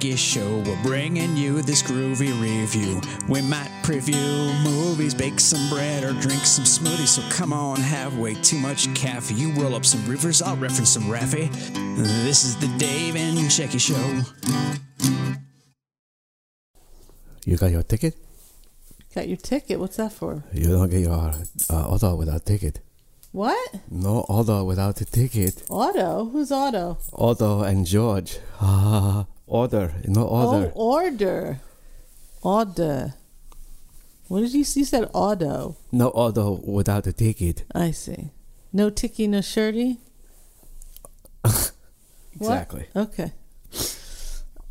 [0.00, 0.62] Dave Show.
[0.66, 3.00] We're bringing you this groovy review.
[3.28, 7.08] We might preview movies, bake some bread, or drink some smoothies.
[7.08, 9.36] So come on, have way too much caffeine.
[9.36, 11.50] You roll up some rivers, I'll reference some Raffy.
[12.24, 14.22] This is the Dave and Shecky Show.
[17.44, 18.16] You got your ticket?
[19.14, 19.78] Got your ticket.
[19.78, 20.44] What's that for?
[20.52, 21.32] You don't get your
[21.68, 22.80] uh, auto without ticket.
[23.32, 23.80] What?
[23.90, 25.62] No auto without the ticket.
[25.68, 26.24] Auto?
[26.24, 26.98] Who's auto?
[27.12, 28.38] Auto and George.
[29.50, 29.94] Order.
[30.04, 30.72] No order.
[30.76, 31.60] Oh, order.
[32.40, 33.14] Order.
[34.28, 35.76] What did you You said Otto.
[35.90, 37.64] No auto without the ticket.
[37.74, 38.30] I see.
[38.72, 39.98] No ticky, no shirty?
[42.38, 42.52] What?
[42.52, 42.86] Exactly.
[42.94, 43.32] Okay.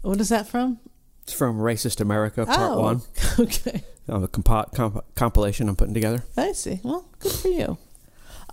[0.02, 0.80] What is that from?
[1.24, 2.80] It's from Racist America, Part oh.
[2.80, 3.02] 1.
[3.40, 3.84] Okay.
[4.08, 6.24] A compo- comp- compilation I'm putting together.
[6.38, 6.80] I see.
[6.84, 7.78] Well, good for you.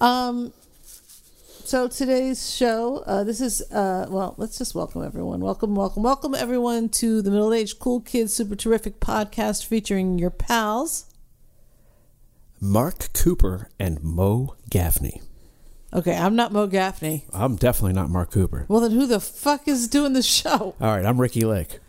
[0.01, 0.53] Um,
[1.67, 5.41] so today's show, uh, this is, uh, well, let's just welcome everyone.
[5.41, 10.31] Welcome, welcome, welcome everyone to the Middle Aged Cool Kids Super Terrific podcast featuring your
[10.31, 11.07] pals.
[12.61, 15.21] Mark Cooper and Mo Gaffney.
[15.93, 17.25] Okay, I'm not Mo Gaffney.
[17.33, 18.67] I'm definitely not Mark Cooper.
[18.69, 20.77] Well, then who the fuck is doing the show?
[20.81, 21.81] All right, I'm Ricki Lake.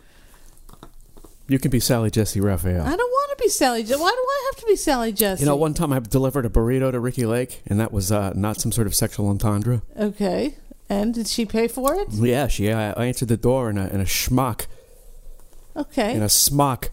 [1.50, 2.82] You can be Sally Jessy Raphael.
[2.82, 3.82] I don't want to be Sally.
[3.82, 5.40] Je- Why do I have to be Sally Jessy?
[5.40, 8.32] You know, one time I delivered a burrito to Ricki Lake, and that was uh,
[8.34, 9.80] not some sort of sexual entendre.
[9.98, 10.56] Okay,
[10.90, 12.08] and did she pay for it?
[12.12, 14.66] Yeah, she uh, answered the door in a, in a schmuck,
[15.74, 16.90] Okay, in a smock.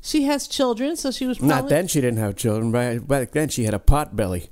[0.00, 3.32] she has children, so she was probably Not then she didn't have children, but back
[3.32, 4.48] then she had a pot belly.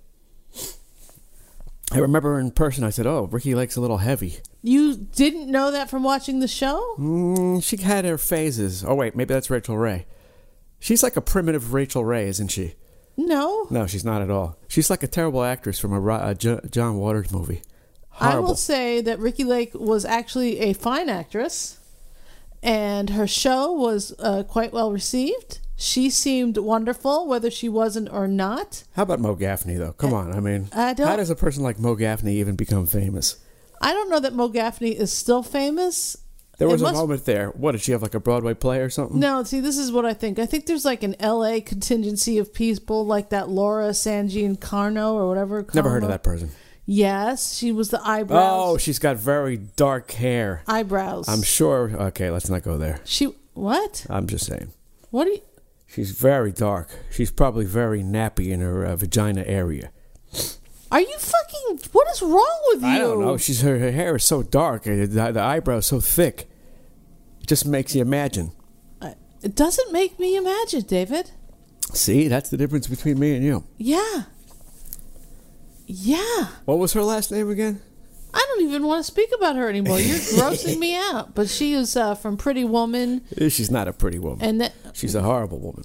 [1.92, 2.82] I remember in person.
[2.84, 6.48] I said, "Oh, Ricki Lake's a little heavy." You didn't know that from watching the
[6.48, 6.96] show?
[6.98, 8.84] Mm, she had her phases.
[8.84, 10.06] Oh wait, maybe that's Rachael Ray.
[10.80, 12.74] She's like a primitive Rachael Ray, isn't she?
[13.16, 13.68] No.
[13.70, 14.58] No, she's not at all.
[14.66, 17.62] She's like a terrible actress from a, a John Waters movie.
[18.18, 21.78] I will say that Ricki Lake was actually a fine actress,
[22.60, 25.60] and her show was uh, quite well received.
[25.76, 28.82] She seemed wonderful, whether she wasn't or not.
[28.96, 29.92] How about Mo Gaffney, though?
[29.92, 33.36] Come on, I mean, I how does a person like Mo Gaffney even become famous?
[33.80, 36.16] I don't know that Mo Gaffney is still famous.
[36.58, 37.50] There It was a must- moment there.
[37.50, 39.20] What did she have like a Broadway play or something?
[39.20, 40.38] No, see, this is what I think.
[40.38, 41.60] I think there's like an L.A.
[41.60, 45.66] contingency of people like that Laura San Giacomo or whatever.
[45.74, 46.50] Never heard of that person.
[46.86, 48.40] Yes, she was the eyebrows.
[48.50, 50.62] Oh, she's got very dark hair.
[50.66, 51.28] eyebrows.
[51.28, 51.90] I'm sure.
[51.90, 53.00] Okay, let's not go there.
[53.04, 54.06] She what?
[54.08, 54.72] I'm just saying.
[55.10, 55.40] What do you?
[55.88, 56.88] She's very dark.
[57.10, 59.90] She's probably very nappy in her uh, vagina area.
[60.92, 61.80] Are you fucking?
[61.92, 62.88] What is wrong with you?
[62.88, 63.36] I don't know.
[63.36, 64.86] She's her, her hair is so dark.
[64.86, 66.48] and The, the eyebrows so thick.
[67.40, 68.52] It just makes you imagine.
[69.42, 71.30] It doesn't make me imagine, David.
[71.92, 73.64] See, that's the difference between me and you.
[73.78, 74.22] Yeah.
[75.86, 76.46] Yeah.
[76.64, 77.80] What was her last name again?
[78.34, 79.98] I don't even want to speak about her anymore.
[80.00, 81.34] You're grossing me out.
[81.34, 84.44] But she is uh, from Pretty Woman, She's not a pretty woman.
[84.44, 85.84] and that She's a horrible woman.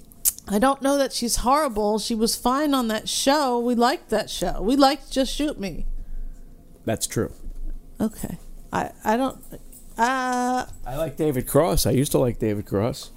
[0.52, 1.98] I don't know that she's horrible.
[1.98, 3.58] She was fine on that show.
[3.58, 4.60] We liked that show.
[4.60, 5.86] We liked Just Shoot Me.
[6.84, 7.32] That's true.
[7.98, 8.38] Okay.
[8.72, 9.38] I I don't.
[9.96, 11.86] Uh, I like David Cross.
[11.86, 13.10] I used to like David Cross.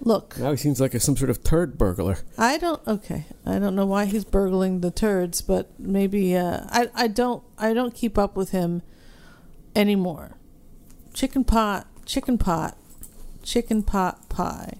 [0.00, 0.38] look.
[0.38, 2.18] Now he seems like a, some sort of turd burglar.
[2.36, 2.86] I don't.
[2.86, 6.88] Okay, I don't know why he's burgling the turds, but maybe uh, I.
[6.94, 7.42] I don't.
[7.58, 8.82] I don't keep up with him
[9.76, 10.36] anymore.
[11.14, 12.76] Chicken pot, chicken pot,
[13.42, 14.74] chicken pot pie.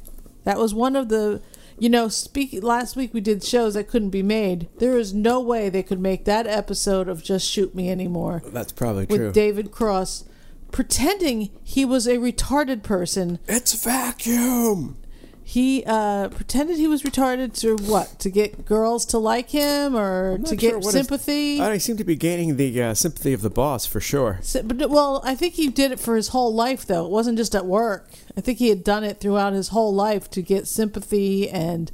[0.44, 1.40] That was one of the.
[1.82, 2.62] You know, speak.
[2.62, 4.68] Last week we did shows that couldn't be made.
[4.78, 8.70] There is no way they could make that episode of Just Shoot Me anymore That's
[8.70, 9.26] probably with true.
[9.26, 10.22] With David Cross
[10.70, 14.96] pretending he was a retarded person it's vacuum.
[15.44, 18.18] He uh, pretended he was retarded to what?
[18.20, 21.60] To get girls to like him or to get sure his- sympathy?
[21.60, 24.38] I seem to be gaining the uh, sympathy of the boss for sure.
[24.42, 27.04] Sy- but well, I think he did it for his whole life, though.
[27.04, 28.08] It wasn't just at work.
[28.36, 31.90] I think he had done it throughout his whole life to get sympathy and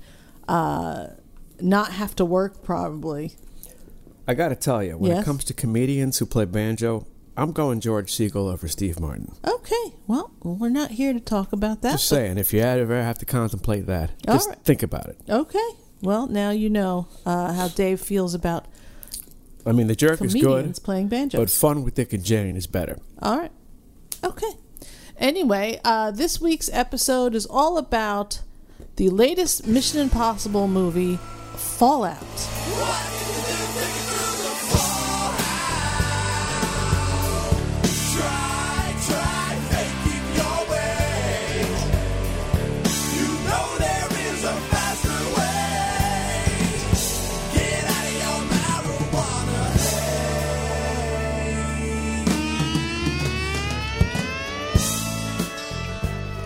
[0.46, 1.08] uh,
[1.60, 3.32] not have to work, probably.
[4.26, 5.22] I got to tell you, when Yes?
[5.22, 7.06] it comes to comedians who play banjo,
[7.38, 9.32] I'm going George Segal over Steve Martin.
[9.46, 11.93] Okay, well, we're not here to talk about that.
[11.93, 14.58] Just but- saying, if you ever have to contemplate that, All just right.
[14.64, 15.19] think about it.
[15.29, 15.69] Okay,
[16.02, 18.67] well, now you know uh, how Dave feels about
[19.64, 21.38] I mean, the jerk is good, playing banjo.
[21.38, 22.99] but fun with Dick and Jane is better.
[23.23, 23.52] All right.
[24.25, 24.50] Okay.
[25.19, 28.40] Anyway, uh, this week's episode is all about
[28.96, 31.17] the latest Mission Impossible movie,
[31.56, 32.19] Fallout.
[32.75, 33.47] Try,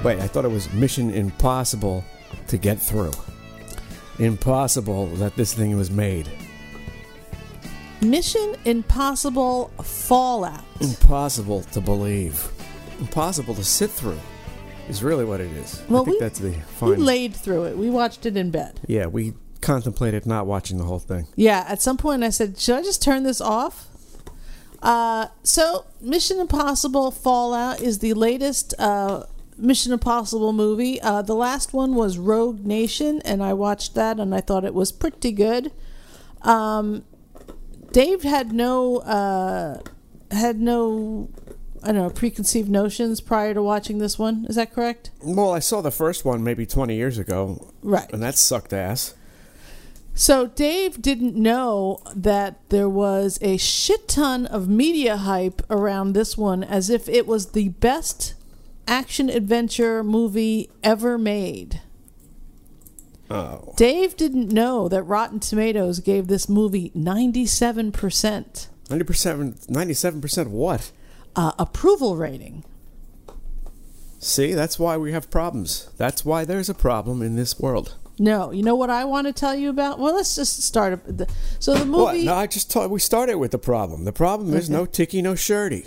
[0.04, 2.04] Wait, I thought it was Mission Impossible
[2.48, 3.12] to get through.
[4.18, 6.28] Impossible that this thing was made.
[8.00, 10.64] Mission Impossible Fallout.
[10.80, 12.50] Impossible to believe.
[12.98, 14.18] Impossible to sit through.
[14.88, 15.80] Is really what it is.
[15.88, 17.78] Well, I think we- that's the We laid through it.
[17.78, 18.80] We watched it in bed.
[18.88, 21.28] yeah, we contemplated not watching the whole thing.
[21.36, 23.86] Yeah, at some point I said, should I just turn this off?
[24.82, 29.22] Uh, so, Mission Impossible Fallout is the latest uh,
[29.56, 31.00] Mission Impossible movie.
[31.00, 34.74] Uh, the last one was Rogue Nation, and I watched that and I thought it
[34.74, 35.72] was pretty good.
[36.42, 37.04] Um,
[37.92, 39.80] Dave had no uh,
[40.30, 41.28] had no
[41.82, 44.46] I don't know preconceived notions prior to watching this one.
[44.48, 45.10] Is that correct?
[45.22, 48.10] Well, I saw the first one maybe 20 years ago, Right.
[48.12, 49.14] and that sucked ass.
[50.14, 56.36] So Dave didn't know that there was a shit ton of media hype around this
[56.36, 58.34] one as if it was the best
[58.86, 61.80] action adventure movie ever made.
[63.30, 63.72] Oh.
[63.76, 68.68] Dave didn't know that Rotten Tomatoes gave this movie 97% 90%,
[69.68, 70.92] 97% what?
[71.34, 72.62] uh, approval rating.
[74.18, 75.88] See, that's why we have problems.
[75.96, 77.96] That's why there's a problem in this world.
[78.18, 79.98] No, you know what I want to tell you about?
[79.98, 81.02] Well, let's just start.
[81.06, 81.26] the-
[81.58, 82.12] So the What?
[82.14, 82.26] movie.
[82.26, 84.04] No, I just told we started with the problem.
[84.04, 84.74] The problem is Okay.
[84.74, 85.86] no ticky, no shirty.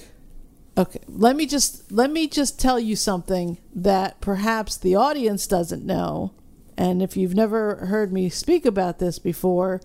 [0.78, 5.86] Okay, let me just let me just tell you something that perhaps the audience doesn't
[5.86, 6.34] know,
[6.78, 9.80] and if you've never heard me speak about this before,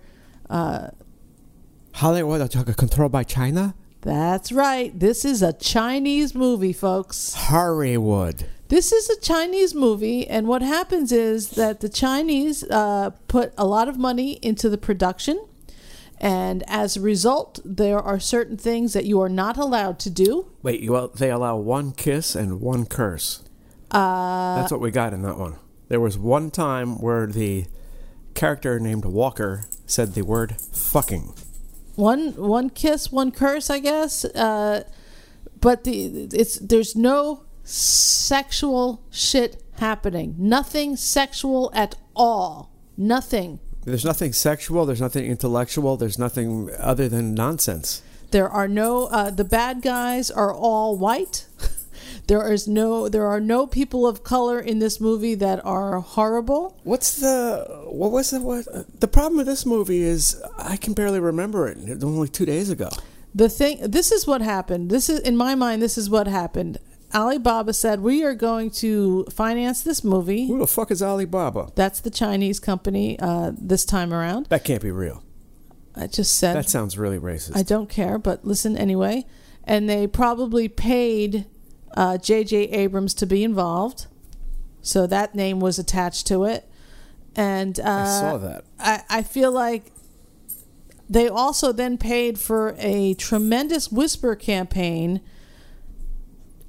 [0.49, 0.89] uh,
[1.93, 3.75] Hollywood controlled by China?
[4.01, 4.99] that's right.
[4.99, 7.33] This is a Chinese movie, folks.
[7.35, 8.47] Hollywood.
[8.67, 13.65] This is a Chinese movie, and what happens is that the Chinese uh, put a
[13.65, 15.45] lot of money into the production,
[16.21, 20.51] and as a result, there are certain things that you are not allowed to do.
[20.61, 23.43] Wait, well, they allow one kiss and one curse.
[23.89, 25.55] Uh, That's what we got in that one.
[25.89, 27.65] There was one time where the
[28.35, 31.33] character named Walker said the word fucking.
[31.95, 34.23] one one kiss, one curse, I guess.
[34.23, 34.83] Uh,
[35.59, 40.35] but the it's there's no sexual shit happening.
[40.37, 42.71] Nothing sexual at all.
[42.95, 43.59] Nothing.
[43.83, 48.03] There's nothing sexual, there's nothing intellectual, there's nothing other than nonsense.
[48.29, 51.47] There are no uh, the bad guys are all white.
[52.27, 56.77] there is no there are no people of color in this movie that are horrible.
[56.83, 58.65] What's the what was the what
[58.99, 61.77] the problem with this movie is I can barely remember it.
[61.79, 62.89] It was only 2 days ago.
[63.33, 64.91] The thing this is what happened.
[64.91, 66.77] This is in my mind this is what happened.
[67.13, 70.47] Alibaba said we are going to finance this movie.
[70.47, 71.69] Who the fuck is Alibaba?
[71.75, 74.47] That's the Chinese company uh, this time around.
[74.47, 75.23] That can't be real.
[75.95, 77.55] I just said That sounds really racist.
[77.55, 79.25] I don't care, but listen anyway.
[79.63, 81.45] And they probably paid
[81.95, 82.69] uh, J.J.
[82.69, 84.07] Abrams to be involved,
[84.81, 86.67] so that name was attached to it.
[87.35, 88.63] And uh, I saw that.
[88.79, 89.91] I, I feel like
[91.09, 95.21] they also then paid for a tremendous whisper campaign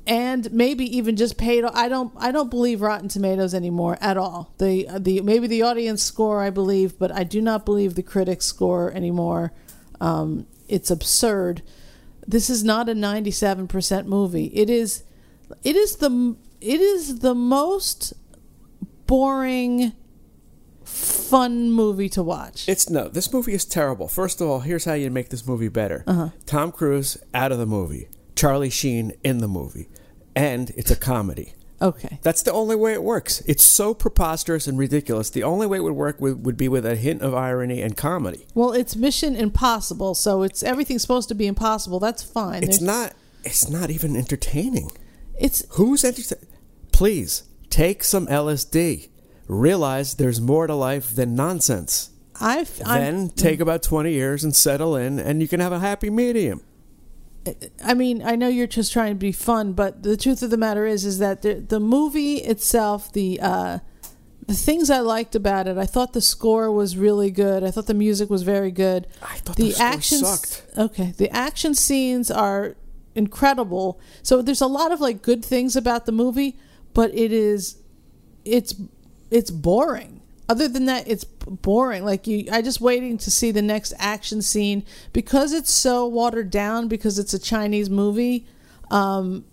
[0.06, 4.52] and maybe even just paid I don't I don't believe Rotten Tomatoes anymore at all.
[4.58, 8.46] The the maybe the audience score I believe, but I do not believe the critics
[8.46, 9.52] score anymore.
[10.00, 11.62] Um, it's absurd.
[12.26, 14.46] This is not a 97% movie.
[14.46, 15.04] It is
[15.62, 18.12] it is the it is the most
[19.06, 19.92] boring
[20.84, 22.68] fun movie to watch.
[22.68, 23.08] It's no.
[23.08, 24.08] This movie is terrible.
[24.08, 26.04] First of all, here's how you make this movie better.
[26.06, 26.30] Uh-huh.
[26.46, 28.08] Tom Cruise out of the movie.
[28.34, 29.88] Charlie Sheen in the movie,
[30.34, 31.54] and it's a comedy.
[31.80, 32.18] okay.
[32.22, 33.40] That's the only way it works.
[33.46, 35.30] It's so preposterous and ridiculous.
[35.30, 37.96] The only way it would work would, would be with a hint of irony and
[37.96, 38.46] comedy.
[38.54, 41.98] Well, it's Mission Impossible, so it's everything's supposed to be impossible.
[42.00, 42.62] That's fine.
[42.62, 43.14] It's There's- not.
[43.44, 44.92] It's not even entertaining.
[45.38, 46.46] It's Who's entertaining?
[46.92, 49.08] Please take some LSD.
[49.48, 52.10] Realize there's more to life than nonsense.
[52.40, 55.78] I've I'm, Then take about 20 years and settle in, and you can have a
[55.80, 56.62] happy medium.
[57.84, 60.56] I mean, I know you're just trying to be fun, but the truth of the
[60.56, 63.78] matter is, is that the the movie itself, the uh,
[64.46, 67.64] the things I liked about it, I thought the score was really good.
[67.64, 69.06] I thought the music was very good.
[69.22, 70.64] I thought the score action sucked.
[70.76, 72.76] Okay, the action scenes are
[73.14, 74.00] incredible.
[74.22, 76.58] So there's a lot of like good things about the movie,
[76.94, 77.78] but it is
[78.44, 78.74] it's
[79.30, 80.11] it's boring.
[80.48, 82.04] Other than that, it's boring.
[82.04, 86.50] Like you, I just waiting to see the next action scene because it's so watered
[86.50, 88.46] down because it's a Chinese movie.
[88.90, 89.44] Um,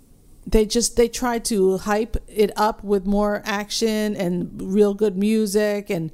[0.45, 5.89] they just they try to hype it up with more action and real good music
[5.89, 6.11] and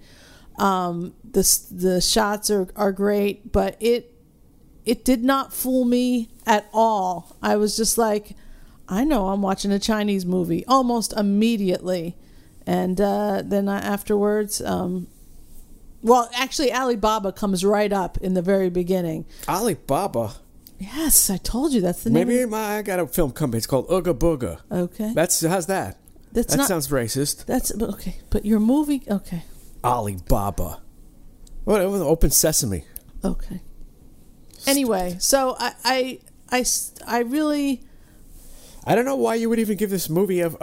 [0.57, 4.13] um, the the shots are are great, but it
[4.85, 7.35] it did not fool me at all.
[7.41, 8.35] I was just like,
[8.87, 12.15] I know I'm watching a Chinese movie almost immediately,
[12.65, 15.07] and uh, then I, afterwards, um,
[16.01, 19.25] well, actually, Alibaba comes right up in the very beginning.
[19.47, 20.33] Alibaba.
[20.77, 22.27] Yes, I told you that's the name.
[22.27, 23.57] Maybe my, I got a film company.
[23.59, 24.59] It's called Ooga Booga.
[24.71, 25.97] Okay, That's how's that?
[26.33, 27.45] That's that not- sounds racist.
[27.45, 28.17] that's okay.
[28.29, 29.43] But your movie, okay,
[29.83, 30.81] Alibaba.
[31.63, 31.81] What?
[31.81, 32.83] Open Sesame.
[33.23, 33.61] okay.
[34.67, 36.19] Anyway, so I I
[36.51, 36.65] I,
[37.07, 37.83] I really.
[38.85, 40.55] I don't know why you would even give this movie of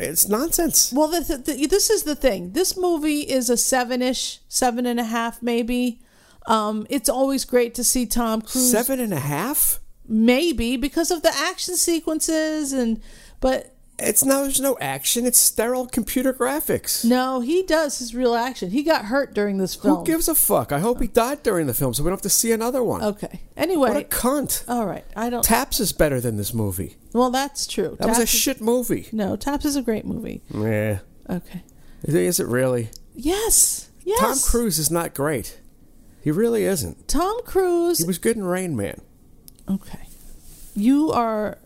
[0.00, 0.92] it's nonsense.
[0.92, 2.52] Well, the, the, this is the thing.
[2.52, 6.00] This movie is a seven-ish, seven and a half, maybe.
[6.46, 8.70] Um, it's always great to see Tom Cruise.
[8.70, 9.80] Seven and a half.
[10.06, 13.00] maybe because of the action sequences, and
[13.40, 14.42] but It's no.
[14.42, 15.24] There's no action.
[15.24, 17.04] It's sterile computer graphics.
[17.04, 18.70] no, he does his real action.
[18.70, 19.98] He got hurt during this film.
[19.98, 20.72] Who gives a fuck?
[20.72, 23.02] I hope he died during the film, so we don't have to see another one.
[23.04, 23.42] Okay.
[23.56, 24.64] Anyway, what a cunt.
[24.68, 25.04] all right.
[25.14, 25.44] I don't.
[25.44, 26.96] Taps is better than this movie.
[27.12, 27.96] well, that's true.
[28.00, 29.08] That was a is- shit movie.
[29.12, 30.42] No, Taps is a great movie.
[30.52, 30.98] Yeah.
[31.30, 31.62] Okay.
[32.02, 32.90] Is it really?
[33.14, 33.90] Yes.
[34.04, 34.18] Yes.
[34.20, 35.60] Tom Cruise is not great.
[36.20, 37.06] He really isn't.
[37.06, 37.98] Tom Cruise.
[37.98, 39.00] He was good in Rain Man.
[39.70, 40.08] Okay.
[40.74, 41.58] You are.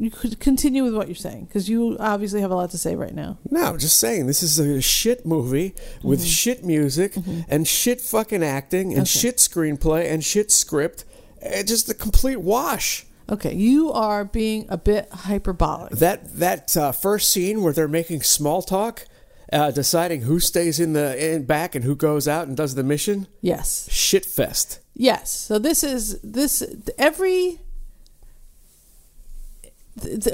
[0.00, 2.94] You could continue with what you're saying because you obviously have a lot to say
[2.94, 3.38] right now.
[3.50, 5.74] No, I'm just saying this is a shit movie
[6.04, 7.16] with shit music
[7.48, 9.06] and shit fucking acting and Okay.
[9.20, 11.04] shit screenplay and shit script.
[11.42, 13.06] Eh, just a complete wash.
[13.30, 15.90] Okay, you are being a bit hyperbolic.
[15.92, 19.04] That that uh, first scene where they're making small talk,
[19.52, 22.82] uh, deciding who stays in the in back and who goes out and does the
[22.84, 23.26] mission.
[23.40, 23.88] Yes.
[23.90, 24.78] Shit fest.
[24.94, 25.30] Yes.
[25.32, 26.62] So this is this
[26.96, 27.60] every.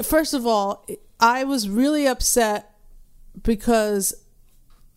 [0.03, 0.85] First of all,
[1.19, 2.75] I was really upset
[3.41, 4.13] because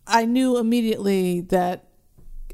[0.05, 1.87] I knew immediately that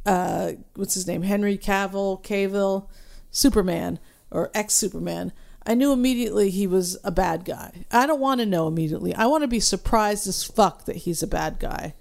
[0.06, 2.88] uh, what's his name, Henry Cavill, Cavill,
[3.32, 4.00] Superman
[4.32, 5.32] or ex Superman.
[5.66, 7.86] I knew immediately he was a bad guy.
[7.92, 9.16] I don't want to know immediately.
[9.16, 11.96] I want to be surprised as fuck that he's a bad guy.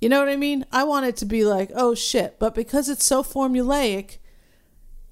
[0.00, 0.64] You know what I mean?
[0.72, 2.38] I want it to be like, oh shit.
[2.38, 4.16] But because it's so formulaic,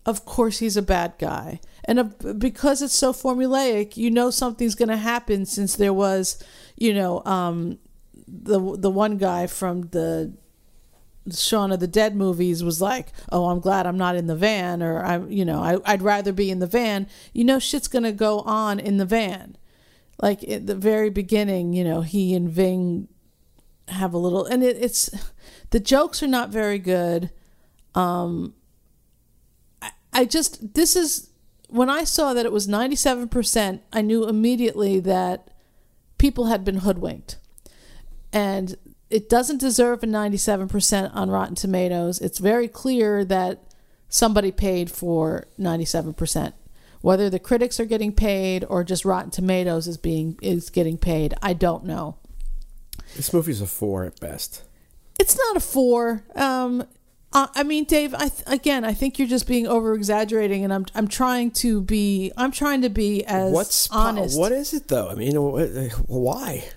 [0.07, 1.61] of course he's a bad guy.
[1.89, 6.41] And because it's so formulaic, you know something's going to happen since there was,
[6.77, 7.79] you know, um,
[8.29, 10.35] the the one guy from the
[11.35, 14.83] Shaun of the Dead movies was like, "Oh, I'm glad I'm not in the van,"
[14.83, 18.13] or "I'm, you know, I, I'd rather be in the van." You know, shit's gonna
[18.13, 19.57] go on in the van.
[20.21, 23.09] Like at the very beginning, you know, he and Ving
[23.89, 25.09] have a little, and it, it's
[25.71, 27.31] the jokes are not very good.
[27.95, 28.53] Um,
[29.81, 31.28] I, I just this is
[31.69, 35.51] when I saw that it was 97 percent, I knew immediately that
[36.19, 37.37] people had been hoodwinked
[38.33, 38.77] and
[39.11, 42.21] it doesn't deserve a 97% on Rotten Tomatoes.
[42.21, 43.63] It's very clear that
[44.09, 46.53] somebody paid for 97%.
[47.01, 51.33] Whether the critics are getting paid or just Rotten Tomatoes is being is getting paid,
[51.41, 52.17] I don't know.
[53.17, 54.65] This movie's a four at best.
[55.19, 56.25] It's not a 4.
[56.35, 56.85] Um
[57.33, 58.15] I I mean, Dave.
[58.15, 61.81] I th- again, I think you're just being over exaggerating, and I'm I'm trying to
[61.81, 64.39] be I'm trying to be as What's po- honest.
[64.39, 65.09] What is it though?
[65.09, 66.69] I mean, wh- why?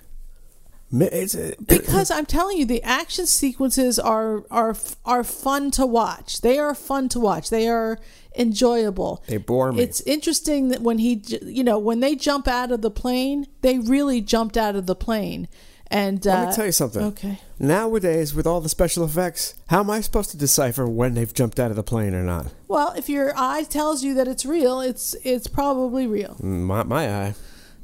[0.94, 5.86] Mi- It's uh, because I'm telling you, the action sequences are are are fun to
[5.86, 6.42] watch.
[6.42, 7.48] They are fun to watch.
[7.48, 7.98] They are
[8.36, 9.22] enjoyable.
[9.26, 9.82] They bore me.
[9.82, 13.78] It's interesting that when he, you know, when they jump out of the plane, they
[13.78, 15.48] really jumped out of the plane.
[15.92, 17.02] And Let uh, me tell you something.
[17.02, 17.38] Okay.
[17.58, 21.60] Nowadays, with all the special effects, how am I supposed to decipher when they've jumped
[21.60, 22.46] out of the plane or not?
[22.66, 26.38] Well, if your eye tells you that it's real, it's it's probably real.
[26.42, 27.34] My, my eye.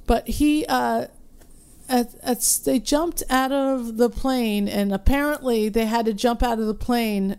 [0.06, 1.08] But he, uh,
[1.86, 6.58] at, at, they jumped out of the plane, and apparently they had to jump out
[6.58, 7.36] of the plane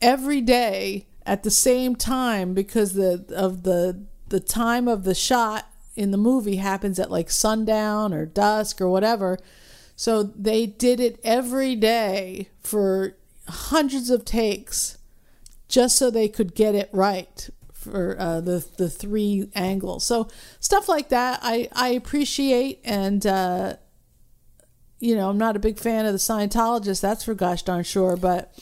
[0.00, 5.68] every day at the same time because the of the the time of the shot
[5.94, 9.38] in the movie happens at like sundown or dusk or whatever.
[9.96, 13.16] So they did it every day for
[13.48, 14.98] hundreds of takes
[15.68, 20.04] just so they could get it right for uh, the the three angles.
[20.04, 20.28] So
[20.60, 23.74] stuff like that, I I appreciate, and uh,
[25.00, 27.00] you know, I'm not a big fan of the Scientologists.
[27.00, 28.16] That's for gosh darn sure.
[28.16, 28.54] But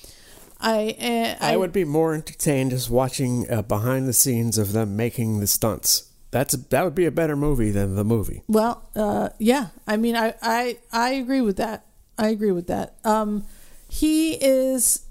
[0.58, 4.96] I, uh, I would be more entertained just watching uh, behind the scenes of them
[4.96, 6.10] making the stunts.
[6.30, 8.42] That's that would be a better movie than the movie.
[8.46, 9.68] Well, uh, yeah.
[9.87, 11.87] I mean, I, I, I agree with that.
[12.16, 12.96] I agree with that.
[13.04, 13.44] Um,
[13.88, 15.06] he is,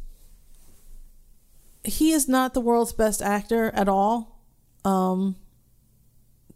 [1.83, 4.39] he is not the world's best actor at all.
[4.85, 5.35] Um,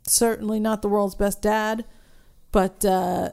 [0.07, 1.83] certainly not the world's best dad,
[2.53, 3.31] but, uh,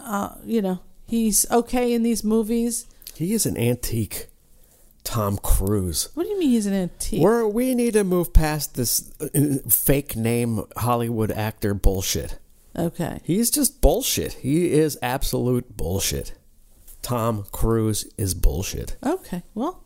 [0.00, 2.86] uh, you know, he's okay in these movies.
[3.14, 4.26] He is an antique.
[5.12, 6.08] Tom Cruise.
[6.14, 7.20] What do you mean he's an antique?
[7.20, 12.38] We're, we need to move past this uh, fake name Hollywood actor bullshit.
[12.74, 13.20] okay.
[13.22, 14.32] He's just bullshit.
[14.32, 16.32] He is absolute bullshit.
[17.02, 18.96] Tom Cruise is bullshit.
[19.04, 19.42] Okay.
[19.54, 19.84] Well,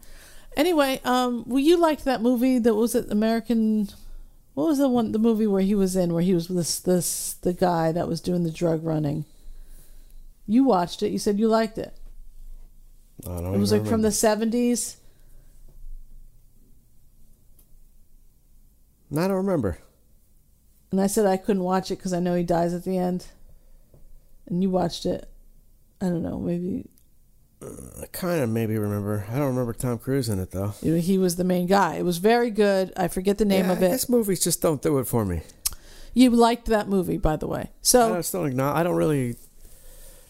[0.57, 3.89] anyway, um, well, you liked that movie that was it American.
[4.55, 7.33] What was the one the movie where he was in where he was this this
[7.43, 9.25] the guy that was doing the drug running?
[10.47, 11.11] You watched it.
[11.11, 11.97] You said you liked it.
[13.25, 13.55] I don't know.
[13.55, 14.99] It was like from the seventies.
[19.13, 19.79] I don't remember.
[20.93, 23.27] And I said I couldn't watch it because I know he dies at the end.
[24.47, 25.29] And you watched it.
[26.01, 26.39] I don't know.
[26.39, 26.87] Maybe
[27.63, 29.25] I kind of maybe remember.
[29.31, 30.75] I don't remember Tom Cruise in it though.
[30.83, 31.95] you know, he was the main guy.
[31.97, 32.93] It was very good.
[32.97, 33.89] I forget the name Yeah, of it.
[33.91, 35.41] guess movies just don't do it for me.
[36.15, 37.61] You liked that movie, by the way.
[37.63, 38.77] I So just don't acknowledge.
[38.79, 39.37] I don't really.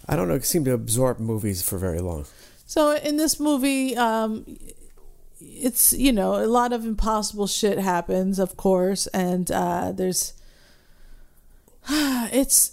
[0.09, 0.39] I don't know.
[0.39, 2.27] Seem to absorb movies for very long.
[2.65, 4.45] So in this movie, um,
[5.41, 10.35] it's you know a lot of impossible shit happens, of course, and uh, there's
[11.91, 12.73] it's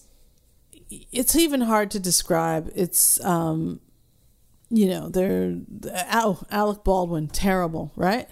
[1.12, 2.72] it's even hard to describe.
[2.76, 3.80] It's um,
[4.70, 5.58] you know they're
[6.12, 8.28] oh Alec Baldwin terrible, right?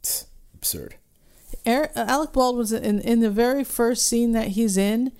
[0.00, 0.96] It's absurd.
[1.66, 5.12] Eric, Alec Baldwin's in in the very first scene that he's in.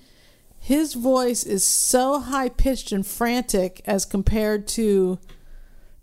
[0.59, 5.19] His voice is so high pitched and frantic as compared to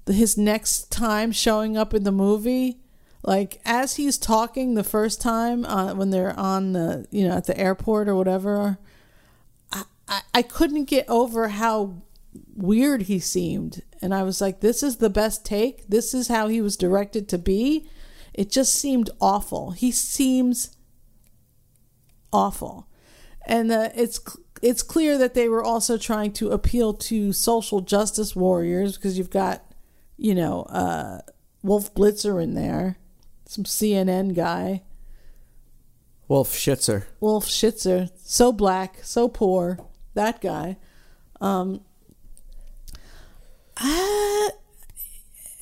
[0.07, 2.79] his next time showing up in the movie.
[3.23, 7.47] Like as he's talking the first time uh, when they're on the you know at
[7.47, 8.79] the airport or whatever,
[9.71, 12.03] I, I I couldn't get over how
[12.57, 15.87] weird he seemed, and I was like, this is the best take.
[15.89, 17.89] This is how he was directed to be.
[18.35, 19.71] It just seemed awful.
[19.71, 20.77] He seems
[22.33, 22.89] awful,
[23.47, 24.19] and uh, it's
[24.63, 29.29] it's clear that they were also trying to appeal to social justice warriors because you've
[29.29, 29.72] got,
[30.23, 31.19] you know, uh,
[31.65, 32.97] Wolf Blitzer in there,
[33.45, 34.83] some CNN guy,
[36.29, 37.07] Wolf Schitzer.
[37.19, 39.79] Wolf Schitzer, so black, so poor,
[40.15, 40.77] that guy.
[41.41, 41.81] Um,
[43.79, 44.51] ah,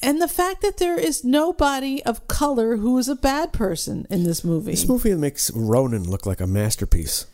[0.03, 4.25] and the fact that there is nobody of color who is a bad person in
[4.25, 4.73] this movie.
[4.73, 7.25] This movie makes Ronan look like a masterpiece.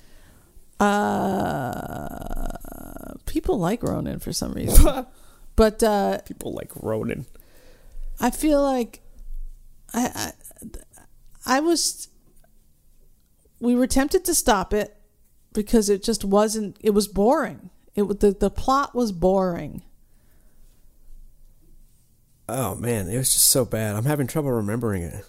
[0.78, 2.46] Uh,
[3.26, 5.06] people like Ronan for some reason,
[5.56, 7.26] but uh, People like Ronan.
[8.20, 9.00] I feel like
[9.92, 10.32] I,
[11.46, 12.08] I I was
[13.60, 14.96] we were tempted to stop it
[15.52, 17.70] because it just wasn't it was boring.
[17.94, 19.82] It the the plot was boring.
[22.48, 23.96] Oh man, it was just so bad.
[23.96, 25.24] I'm having trouble remembering it.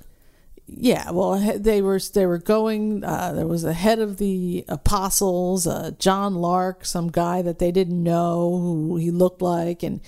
[0.70, 3.04] Yeah, well, they were they were going.
[3.04, 7.72] Uh, there was the head of the apostles, uh, John Lark, some guy that they
[7.72, 10.02] didn't know who he looked like, and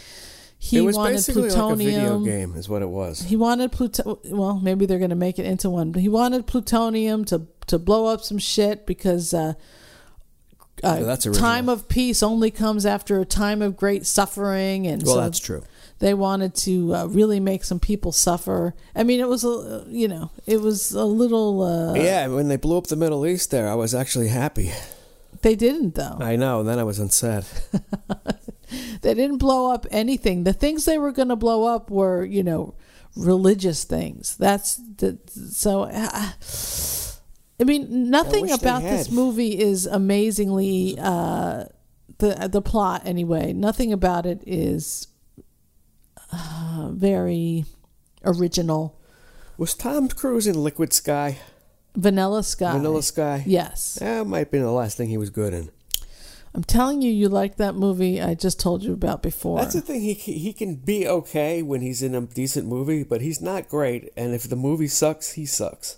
[0.57, 1.77] he it was wanted basically plutonium.
[1.77, 3.21] like a video game, is what it was.
[3.21, 4.19] He wanted pluto.
[4.25, 5.93] Well, maybe they're going to make it into one.
[5.93, 9.53] But he wanted plutonium to to blow up some shit because uh,
[10.83, 11.47] uh, Yeah, that's original.
[11.47, 15.39] time of peace only comes after a time of great suffering, and Well, so that's
[15.39, 15.63] true.
[15.99, 18.73] They wanted to uh, really make some people suffer.
[18.95, 21.61] I mean, it was a you know, it was a little.
[21.61, 24.71] Uh, yeah, when they blew up the Middle East, there, I was actually happy.
[25.41, 26.17] They didn't though.
[26.19, 26.63] I know.
[26.63, 27.45] Then I was upset.
[29.01, 30.43] They didn't blow up anything.
[30.43, 32.75] The things they were going to blow up were, you know,
[33.15, 34.35] religious things.
[34.37, 35.83] That's the so.
[35.83, 36.31] Uh,
[37.61, 41.65] I mean, nothing they about this movie is amazingly uh,
[42.19, 43.01] the the plot.
[43.05, 45.07] Anyway, nothing about it is
[46.31, 47.65] uh, very
[48.23, 48.97] original.
[49.57, 51.39] Was Tom Cruise in Liquid Sky?
[51.95, 52.73] Vanilla Sky.
[52.73, 53.43] Vanilla Sky?
[53.45, 55.71] Yes, That might have been the last thing he was good in.
[56.53, 58.19] I'm telling you, you like that movie.
[58.21, 59.59] I just told you about before.
[59.59, 60.01] That's the thing.
[60.01, 64.11] He he can be okay when he's in a decent movie, but he's not great.
[64.17, 65.97] And if the movie sucks, he sucks.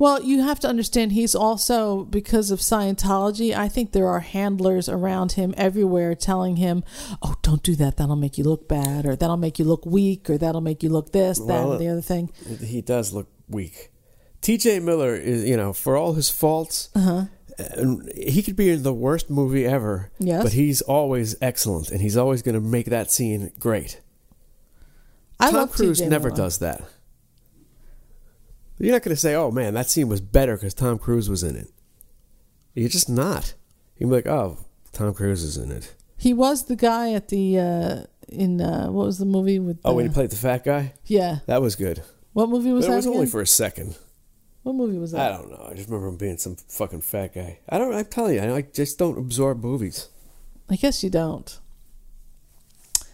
[0.00, 3.52] Well, you have to understand he's also because of Scientology.
[3.56, 6.84] I think there are handlers around him everywhere telling him,
[7.20, 7.96] "Oh, don't do that.
[7.96, 10.88] That'll make you look bad, or that'll make you look weak, or that'll make you
[10.88, 12.30] look this, that, Well, and the other thing."
[12.64, 13.90] He does look weak.
[14.40, 14.78] T.J.
[14.78, 17.24] Miller is, you know, for all his faults, Uh-huh.
[18.14, 20.12] he could be in the worst movie ever.
[20.20, 20.44] Yes.
[20.44, 24.00] But he's always excellent, and he's always going to make that scene great.
[25.40, 26.36] I Tom Cruise never Miller.
[26.36, 26.82] does that.
[28.78, 31.42] You're not going to say, "Oh man, that scene was better because Tom Cruise was
[31.42, 31.68] in it."
[32.74, 33.54] You're just not.
[33.96, 34.58] You're like, "Oh,
[34.92, 39.06] Tom Cruise is in it." He was the guy at the uh in uh what
[39.06, 41.38] was the movie with Oh, when the- he played the fat guy, Yeah.
[41.46, 42.02] that was good.
[42.34, 42.96] What movie was but it that?
[42.98, 43.96] was only for a second.
[44.62, 45.32] what movie was that?
[45.32, 45.66] I don't know.
[45.70, 47.60] I just remember him being some fucking fat guy.
[47.68, 47.94] I don't.
[47.94, 50.08] I'm telling you, I I just don't absorb movies.
[50.68, 51.58] I guess you don't.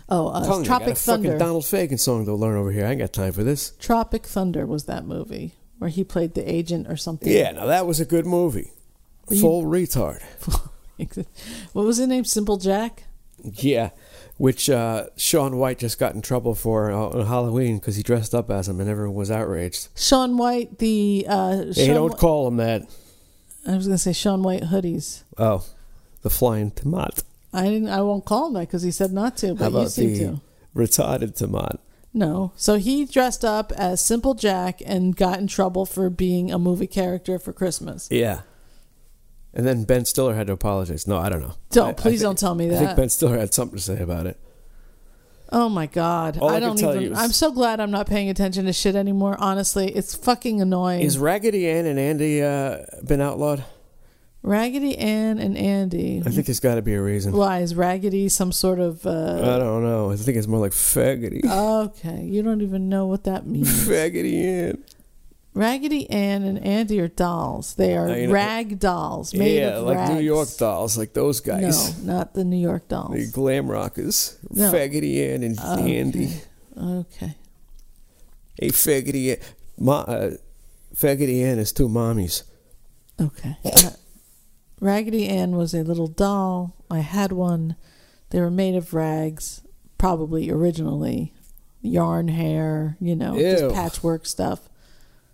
[0.09, 1.39] Oh, uh, you, I got Tropic a fucking Thunder.
[1.39, 2.87] Donald Fagen song to learn over here.
[2.87, 3.73] I ain't got time for this.
[3.79, 7.33] Tropic Thunder was that movie where he played the agent or something.
[7.33, 8.71] Yeah, now that was a good movie.
[9.31, 10.23] You- Full retard.
[11.73, 12.25] what was his name?
[12.25, 13.05] Simple Jack.
[13.43, 13.91] Yeah,
[14.39, 18.35] which uh, Shaun White just got in trouble for uh, on Halloween because he dressed
[18.35, 19.89] up as him and everyone was outraged.
[19.97, 20.79] Shaun White.
[20.79, 22.83] The uh, Hey, Shaun don't Whi- call him that.
[23.67, 25.25] I was gonna say Shaun White hoodies.
[25.39, 25.65] Oh,
[26.23, 27.23] the flying tomat.
[27.55, 27.89] I didn't.
[27.89, 29.55] I won't call him that because he said not to.
[29.55, 30.41] But How you about seem the to.
[30.75, 31.79] retarded tomat?
[32.13, 32.53] No.
[32.57, 36.87] So he dressed up as Simple Jack and got in trouble for being a movie
[36.87, 38.09] character for Christmas.
[38.11, 38.41] Yeah.
[39.53, 41.07] And then Ben Stiller had to apologize.
[41.07, 41.55] No, I don't know.
[41.71, 42.83] Don't I- I please thi- don't tell me that.
[42.83, 42.97] I think.
[42.97, 44.37] Ben Stiller had something to say about it.
[45.53, 46.39] oh my god.
[46.39, 48.29] All I I can don't tell even you is- I'm so glad I'm not paying
[48.31, 49.37] attention to shit anymore.
[49.39, 51.03] Honestly, it's fucking annoying.
[51.03, 53.65] Is Raggedy Ann and Andy uh, been outlawed?
[54.45, 56.23] Raggedy Ann and Andy.
[56.25, 57.33] I think there's got to be a reason.
[57.33, 60.11] Why is Raggedy some sort of I uh don't know.
[60.13, 61.43] I think it's more like faggoty.
[61.45, 63.89] Okay, you don't even know what that means.
[63.89, 64.85] faggoty Ann.
[65.55, 67.75] Raggedy Ann and Andy are dolls.
[67.77, 68.33] They are I know.
[68.33, 70.11] rag dolls made Yeah, of like rags.
[70.15, 72.03] New York dolls, like those guys.
[72.05, 73.13] No, not the New York dolls.
[73.15, 74.37] The glam rockers.
[74.51, 74.71] No.
[74.71, 75.97] Faggoty Ann and Okay.
[76.01, 76.33] Andy.
[76.77, 77.35] Okay.
[78.61, 79.37] Hey, Faggoty Ann.
[79.79, 80.31] Ma, uh,
[80.95, 82.43] Faggoty Ann is two mommies.
[83.19, 83.57] Okay.
[84.85, 86.77] Raggedy Ann was a little doll.
[86.91, 87.75] I had one.
[88.29, 89.63] They were made of rags,
[89.97, 91.33] probably originally.
[91.81, 93.43] Yarn hair, you know, Ew.
[93.57, 94.69] just patchwork stuff.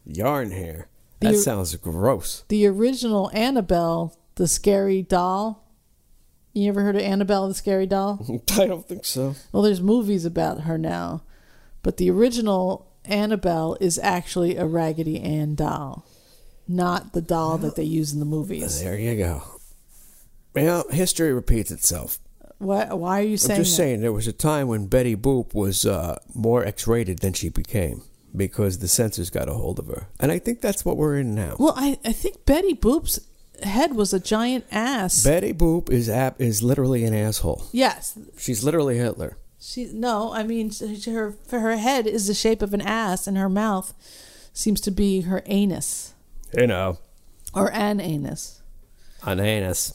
[0.07, 0.87] Yarn hair.
[1.19, 2.45] That The- sounds gross.
[2.47, 5.65] The original Annabelle, the scary doll.
[6.53, 8.25] You ever heard of Annabelle the scary doll?
[8.53, 9.35] I don't think so.
[9.51, 11.23] Well, there's movies about her now,
[11.83, 16.05] but the original Annabelle is actually a Raggedy Ann doll,
[16.71, 18.83] not the doll that they use in the movies.
[18.83, 19.43] There you go.
[20.55, 22.19] Well, history repeats itself.
[22.59, 23.83] Why, why are you saying I'm just that?
[23.83, 28.03] saying there was a time when Betty Boop was uh, more X-rated than she became
[28.37, 31.35] because the censors got a hold of her, and I think that's what we're in
[31.35, 31.57] now.
[31.59, 33.19] Well, I, I think Betty Boop's
[33.63, 35.25] head was a giant ass.
[35.25, 37.67] Betty Boop is ap- is literally an asshole.
[37.73, 39.39] yes, She's literally Hitler.
[39.59, 39.87] she.
[39.93, 40.71] No, I mean
[41.07, 43.95] her her head is the shape of an ass, and her mouth
[44.53, 46.13] seems to be her anus
[46.57, 46.99] You know,
[47.55, 48.63] or an anus.
[49.25, 49.95] an anus.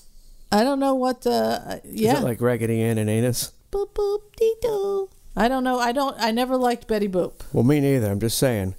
[0.52, 2.18] I don't know what the Is yeah.
[2.20, 3.52] it like Raggedy Ann and anus?
[3.72, 5.10] boop boop dee doo.
[5.36, 5.80] I don't know.
[5.80, 6.16] I don't.
[6.20, 7.34] I never liked Betty Boop.
[7.52, 8.10] Well, me neither.
[8.10, 8.76] I'm just saying.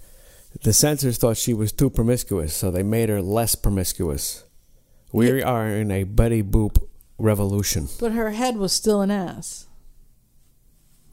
[0.62, 4.44] The censors thought she was too promiscuous, so they made her less promiscuous.
[5.12, 6.82] We are in a Betty Boop
[7.18, 7.88] revolution.
[8.00, 9.66] But her head was still an ass.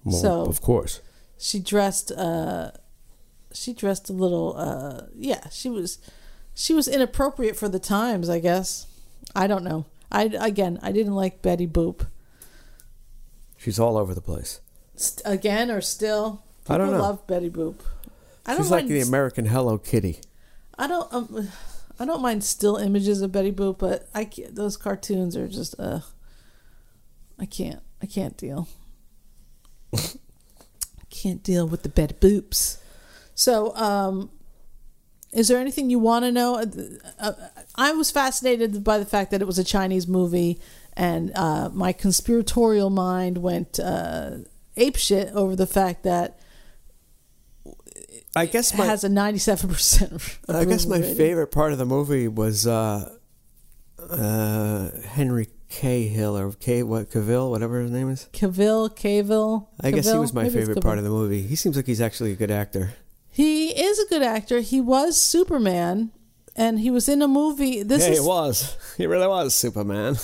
[0.06, 1.02] Well, So- of course.
[1.38, 2.72] She dressed uh
[3.54, 5.98] she dressed a little uh yeah, she was
[6.56, 8.88] she was inappropriate for the times, I guess.
[9.36, 9.86] I don't know.
[10.12, 12.06] I again, I didn't like Betty Boop.
[13.58, 14.60] She's all over the place.
[14.96, 16.44] St- again or still?
[16.70, 17.00] I don't know.
[17.00, 17.76] love Betty Boop.
[18.46, 20.20] I She's don't like the American Hello Kitty.
[20.78, 21.50] I don't um,
[22.00, 25.80] I don't mind still images of Betty Boop, but I can't, those cartoons are just
[25.80, 26.02] uh
[27.40, 27.82] I can't.
[28.02, 28.68] I can't deal.
[29.96, 30.00] I
[31.10, 32.78] can't deal with the Betty Boops.
[33.34, 34.30] So, um
[35.34, 36.56] is there anything you want to know?
[36.56, 36.66] Uh,
[37.20, 37.34] uh,
[37.76, 40.60] I was fascinated by the fact that it was a Chinese movie,
[40.94, 44.38] and uh, my conspiratorial mind went uh,
[44.78, 46.40] apeshit over the fact that
[48.36, 50.40] I guess it my has a ninety-seven percent.
[50.48, 53.16] I guess my favorite part of the movie was uh,
[54.00, 58.28] uh, Henry Cavill or K what Cavill, whatever his name is.
[58.34, 59.68] Cavill, Cavill.
[59.82, 61.42] I guess he was my Maybe favorite part of the movie.
[61.42, 62.94] He seems like he's actually a good actor.
[63.34, 64.60] He is a good actor.
[64.62, 66.12] He was Superman,
[66.56, 67.82] and he was in a movie.
[67.84, 68.78] This yeah, is he was.
[68.98, 70.18] He really was Superman.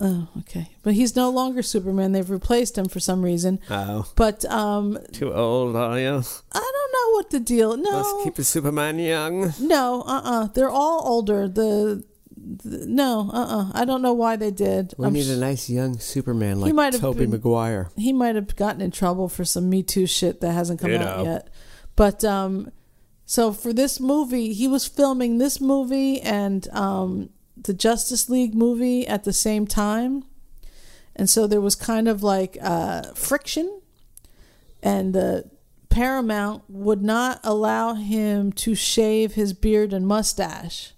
[0.00, 2.12] oh okay, but he's no longer Superman.
[2.12, 3.60] They've replaced him for some reason.
[3.70, 6.22] Oh, But um, too old, are you?
[6.52, 7.76] I don't know what the deal.
[7.76, 9.52] No, Let's keep the Superman young.
[9.60, 11.46] no, uh, uh they're all older.
[11.46, 12.02] The,
[12.36, 14.94] the no, uh, uh I don't know why they did.
[14.98, 17.90] We I'm need sh- a nice young Superman like Toby been- Maguire.
[17.96, 20.96] he might have gotten in trouble for some Me Too shit that hasn't come You
[20.98, 21.24] out know.
[21.32, 21.48] yet.
[21.96, 22.70] But um,
[23.26, 29.06] so for this movie, he was filming this movie, and um, the Justice League movie
[29.06, 30.24] at the same time,
[31.16, 33.80] and so there was kind of like uh, friction,
[34.82, 35.48] and the
[35.88, 40.92] Paramount would not allow him to shave his beard and mustache.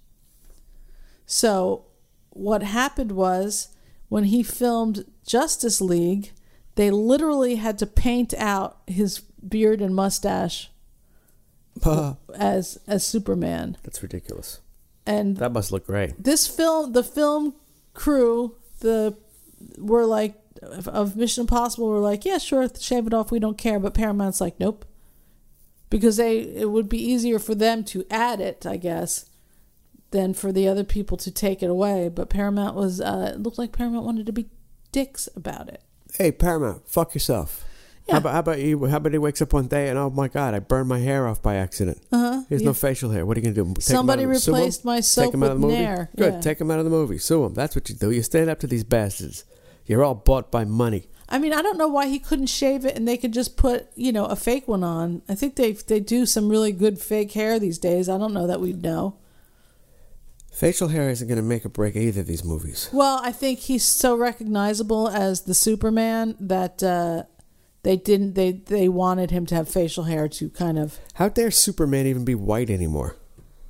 [1.26, 1.84] So,
[2.30, 3.68] what happened was
[4.08, 6.32] when he filmed Justice League,
[6.76, 10.70] they literally had to paint out his beard and mustache
[12.34, 13.76] as as Superman.
[13.82, 14.60] That's ridiculous.
[15.06, 16.22] And That must look great.
[16.22, 17.54] this film, the film
[17.94, 19.16] crew, the
[19.78, 23.58] were like of- of Mission Impossible were like, yeah, sure, shave it off, we don't
[23.58, 23.78] care.
[23.78, 24.84] But Paramount's like, nope,
[25.90, 29.26] because they it would be easier for them to add it, I guess,
[30.10, 32.08] than for the other people to take it away.
[32.08, 34.48] But Paramount was uh, it looked like Paramount wanted to be
[34.92, 35.82] dicks about it.
[36.14, 37.64] Hey, Paramount, fuck yourself.
[38.06, 38.14] Yeah.
[38.14, 38.84] How about how about you?
[38.86, 41.26] How about he wakes up one day and oh my god, I burned my hair
[41.26, 42.02] off by accident.
[42.12, 42.42] Uh huh.
[42.48, 43.26] He has no facial hair.
[43.26, 43.64] What are you gonna do?
[43.64, 45.78] Take him Somebody out of the- replaced my Take soap him out of the movie.
[45.80, 46.10] Nair.
[46.16, 46.34] Good.
[46.34, 46.40] Yeah.
[46.40, 47.18] Take him out of the movie.
[47.18, 47.54] Sue him.
[47.54, 48.10] That's what you do.
[48.12, 49.44] You stand up to these bastards.
[49.86, 51.08] You're all bought by money.
[51.28, 53.88] I mean, I don't know why he couldn't shave it and they could just put,
[53.96, 55.22] you know, a fake one on.
[55.28, 58.08] I think they they do some really good fake hair these days.
[58.08, 59.16] I don't know that we'd know.
[60.52, 62.88] Facial hair isn't gonna make or break either of these movies.
[62.92, 67.24] Well, I think he's so recognizable as the Superman that uh,
[67.86, 71.52] they didn't they they wanted him to have facial hair to kind of How dare
[71.52, 73.14] Superman even be white anymore?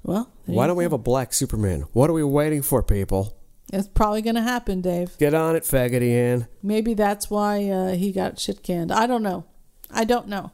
[0.02, 0.30] well.
[0.46, 1.84] there Why you don't we have a black Superman?
[1.92, 3.36] What are we waiting for, people?
[3.72, 5.18] It's probably going to happen, Dave.
[5.18, 6.46] Get on it, faggoty Ann.
[6.62, 8.90] Maybe that's why uh, he got shit canned.
[8.90, 9.44] I don't know.
[9.90, 10.52] I don't know.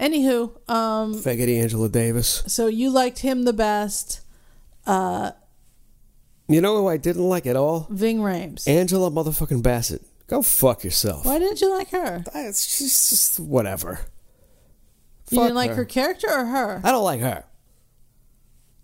[0.00, 2.42] Anywho, um, Faggoty Angela Davis.
[2.48, 4.20] so you liked him the best,
[4.86, 5.30] uh,
[6.48, 7.86] You know who I didn't like at all?
[7.88, 8.66] Ving Rhames.
[8.68, 10.02] Angela motherfucking Bassett.
[10.30, 11.26] Go fuck yourself.
[11.26, 12.22] Why didn't you like her?
[12.32, 13.98] I- She's just whatever.
[15.30, 15.84] You Fuck didn't like her.
[15.84, 16.80] character or her?
[16.84, 17.44] I don't like her.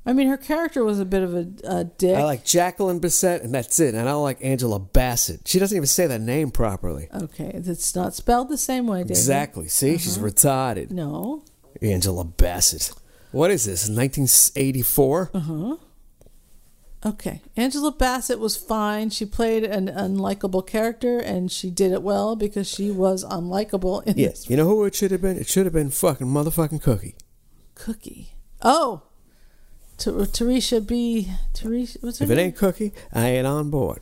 [0.04, 2.16] I mean, her character was a bit of a, a dick.
[2.16, 3.94] I like Jacqueline Bisset, and that's it.
[3.94, 5.46] And I don't like Angela Bassett.
[5.46, 7.08] She doesn't even say that name properly.
[7.14, 9.10] Okay, it's not spelled the same way, David.
[9.10, 9.68] Exactly.
[9.68, 10.26] See, she's uh-huh.
[10.26, 10.90] retarded.
[10.90, 11.44] No.
[11.80, 12.92] Angela Bassett.
[13.30, 13.88] What is this?
[13.88, 15.78] 1984?
[17.06, 17.40] Okay.
[17.56, 19.10] Angela Bassett was fine.
[19.10, 24.18] She played an unlikable character and she did it well because she was unlikable in
[24.18, 24.40] Yes.
[24.40, 25.36] this You know who it should have been?
[25.38, 27.14] It should have been fucking motherfucking Cookie.
[27.76, 28.30] cookie.
[28.60, 29.02] Oh.
[29.98, 31.30] Ter- Teresa B.
[31.54, 31.98] Teresa.
[32.02, 34.00] What's her If it ain't Cookie, I ain't on board.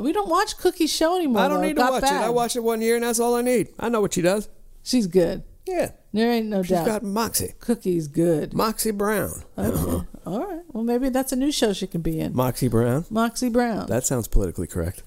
[0.00, 1.42] We don't watch Cookie's show anymore.
[1.42, 1.66] I don't though.
[1.68, 2.22] need to watch bad.
[2.22, 2.26] it.
[2.26, 3.68] I watched it one year, and that's all I need.
[3.78, 4.48] I know what she does.
[4.82, 5.42] She's good.
[5.66, 5.92] Yeah.
[6.12, 6.86] There ain't no She's doubt.
[6.86, 7.54] got Moxie.
[7.60, 8.52] Cookie's good.
[8.52, 9.42] Moxie Brown.
[9.56, 10.06] Okay.
[10.26, 10.60] All right.
[10.72, 12.34] Well, maybe that's a new show she can be in.
[12.34, 13.04] Moxie Brown.
[13.10, 13.86] Moxie Brown.
[13.86, 15.02] That sounds politically correct.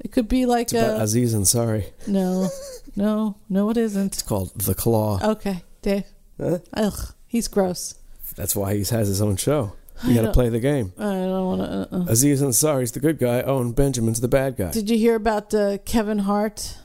[0.00, 1.02] it could be like It's about a.
[1.02, 1.90] Aziz Ansari.
[2.06, 2.48] No.
[2.96, 3.36] No.
[3.48, 4.14] No, it isn't.
[4.14, 5.18] It's called The Claw.
[5.22, 6.04] Okay, Dave.
[6.40, 6.58] Huh?
[6.74, 7.14] Ugh.
[7.26, 7.96] He's gross.
[8.36, 9.72] That's why he has his own show.
[10.02, 10.92] I You got to don't- play the game.
[10.98, 11.96] I don't want to.
[11.96, 12.04] Uh-uh.
[12.08, 13.42] Aziz Ansari's the good guy.
[13.42, 14.70] Owen Benjamin's the bad guy.
[14.72, 16.78] Did you hear about uh, Kevin Hart?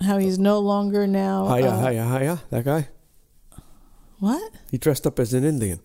[0.00, 1.54] How he's no longer now.
[1.54, 2.42] Hiya, uh, hiya, hiya.
[2.50, 2.88] That guy.
[4.18, 4.52] What?
[4.70, 5.80] He dressed up as an Indian.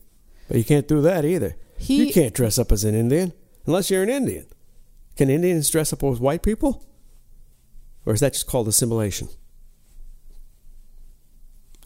[0.47, 1.55] But you can't do that either.
[1.77, 3.33] He you can't dress up as an Indian
[3.65, 4.45] unless you're an Indian.
[5.15, 6.85] Can Indians dress up as white people?
[8.05, 9.29] Or is that just called assimilation?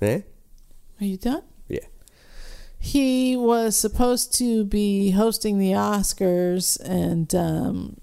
[0.01, 0.21] Eh?
[0.99, 1.43] Are you done?
[1.67, 1.85] Yeah.
[2.77, 7.97] He was supposed to be hosting the Oscars, and um,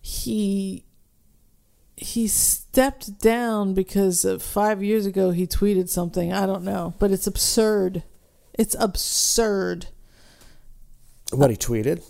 [0.00, 0.84] he
[2.00, 6.32] he stepped down because five years ago he tweeted something.
[6.32, 8.02] I don't know, but it's absurd.
[8.54, 9.86] It's absurd.
[11.32, 12.02] What he tweeted?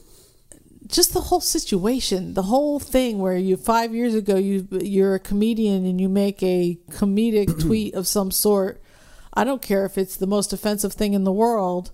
[0.86, 5.20] just the whole situation, the whole thing where you five years ago you you're a
[5.20, 8.82] comedian and you make a comedic tweet of some sort.
[9.32, 11.92] I don't care if it's the most offensive thing in the world.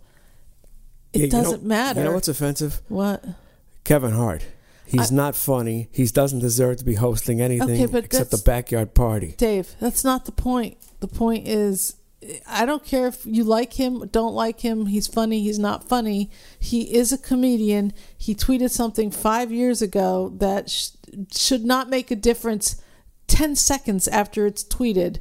[1.12, 2.00] It Yeah, doesn't matter.
[2.00, 2.80] You know what's offensive?
[2.88, 3.22] what?
[3.84, 4.46] Kevin Hart.
[4.86, 5.88] He's not funny.
[5.92, 9.34] He doesn't deserve to be hosting anything Okay, except the backyard party.
[9.36, 10.78] Dave, that's not the point.
[11.00, 11.96] The point is
[12.48, 16.30] I don't care if you like him, don't like him, he's funny, he's not funny.
[16.58, 17.92] He is a comedian.
[18.16, 20.90] He tweeted something 5 years ago that sh-
[21.32, 22.80] should not make a difference
[23.28, 25.18] 10 seconds after it's tweeted.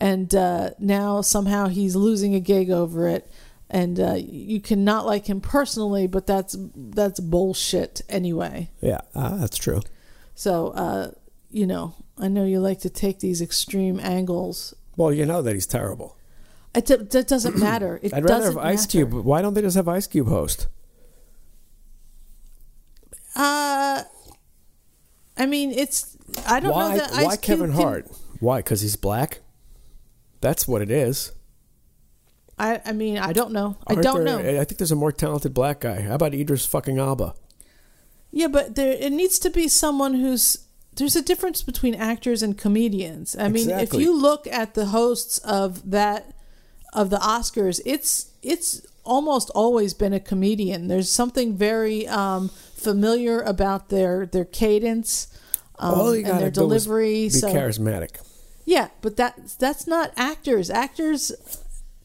[0.00, 3.30] And uh, now somehow he's losing a gig over it.
[3.70, 8.70] And uh, you cannot like him personally, but that's that's bullshit anyway.
[8.80, 9.82] Yeah, ah, that's true.
[10.34, 11.10] So, uh,
[11.50, 14.74] you know, I know you like to take these extreme angles.
[14.96, 16.16] Well, you know that he's terrible.
[16.74, 18.00] It d- that doesn't matter.
[18.02, 18.90] It I'd rather have Ice matter.
[18.90, 19.12] Cube.
[19.12, 20.66] Why don't they just have Ice Cube host?
[23.36, 24.02] Uh,
[25.36, 26.16] I mean, it's.
[26.46, 26.90] I don't why?
[26.92, 28.06] know that Ice why Cube Kevin can- Hart?
[28.40, 28.58] Why?
[28.60, 29.40] Because he's black.
[30.40, 31.32] That's what it is.
[32.58, 32.80] I.
[32.84, 33.76] I mean, I don't know.
[33.86, 34.60] I Aren't don't there- know.
[34.60, 36.00] I think there's a more talented black guy.
[36.02, 37.34] How about Idris fucking Alba?
[38.30, 40.58] Yeah, but there it needs to be someone who's
[40.96, 43.36] there's a difference between actors and comedians.
[43.38, 46.34] I mean, if you look at the hosts of that
[46.92, 50.88] of the Oscars, it's it's almost always been a comedian.
[50.88, 55.28] There's something very um, familiar about their their cadence
[55.78, 57.24] um, and their delivery.
[57.24, 58.20] Be so charismatic.
[58.66, 60.68] yeah, but that that's not actors.
[60.68, 61.32] Actors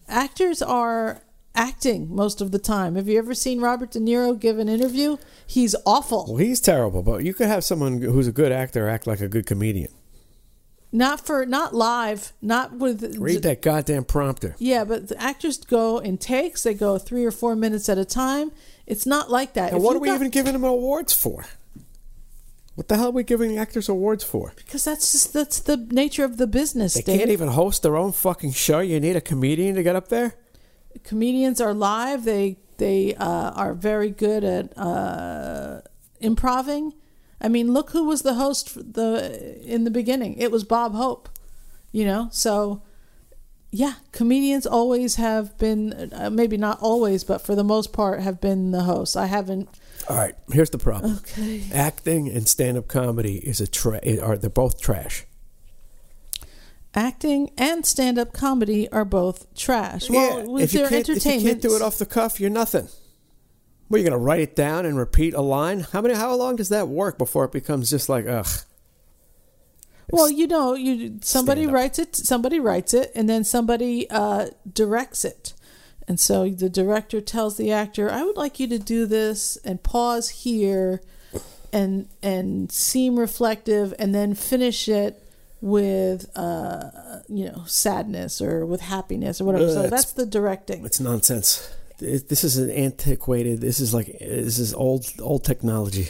[0.07, 1.23] actors are
[1.55, 2.95] acting most of the time.
[2.95, 5.17] Have you ever seen Robert De Niro give an interview?
[5.45, 6.25] He's awful.
[6.27, 9.27] Well, he's terrible, but you could have someone who's a good actor act like a
[9.27, 9.91] good comedian.
[10.91, 14.55] Not for not live, not with Read that goddamn prompter.
[14.59, 16.63] Yeah, but the actors go in takes.
[16.63, 18.51] They go three or four minutes at a time.
[18.85, 19.69] It's not like that.
[19.69, 21.45] And If what are we got- even giving them awards for?
[22.75, 24.53] What the hell are we giving actors awards for?
[24.55, 26.95] Because that's just that's the nature of the business.
[26.95, 27.19] They Dave.
[27.19, 28.79] can't even host their own fucking show.
[28.79, 30.33] You need a comedian to get up there.
[31.03, 32.23] comedians are live.
[32.23, 35.81] They they uh, are very good at uh,
[36.19, 36.93] improving.
[37.39, 40.35] I mean, look who was the host for the in the beginning.
[40.37, 41.29] It was Bob Hope.
[41.91, 42.81] You know, so
[43.75, 48.39] yeah, comedians always have been uh, maybe not always, but for the most part have
[48.39, 49.15] been the hosts.
[49.15, 49.67] I haven't.
[50.07, 51.15] All right, here's the problem.
[51.17, 51.63] Okay.
[51.73, 55.25] Acting and stand-up comedy is a tra- are they're both trash.
[56.93, 60.07] Acting and stand-up comedy are both trash.
[60.07, 62.51] Well, yeah, with if you can't if you can't do it off the cuff, you're
[62.51, 62.89] nothing.
[63.89, 65.79] Well, you're gonna write it down and repeat a line?
[65.79, 66.13] How many?
[66.13, 68.47] How long does that work before it becomes just like ugh?
[70.11, 75.23] Well, you know, you somebody writes it, somebody writes it, and then somebody uh, directs
[75.25, 75.53] it.
[76.07, 79.81] And so the director tells the actor, "I would like you to do this and
[79.81, 81.01] pause here,
[81.71, 85.23] and and seem reflective, and then finish it
[85.61, 90.85] with uh, you know sadness or with happiness or whatever." Ugh, so that's the directing.
[90.85, 91.69] It's nonsense.
[91.99, 93.61] It- This is an antiquated.
[93.61, 96.09] This is like this is old old technology.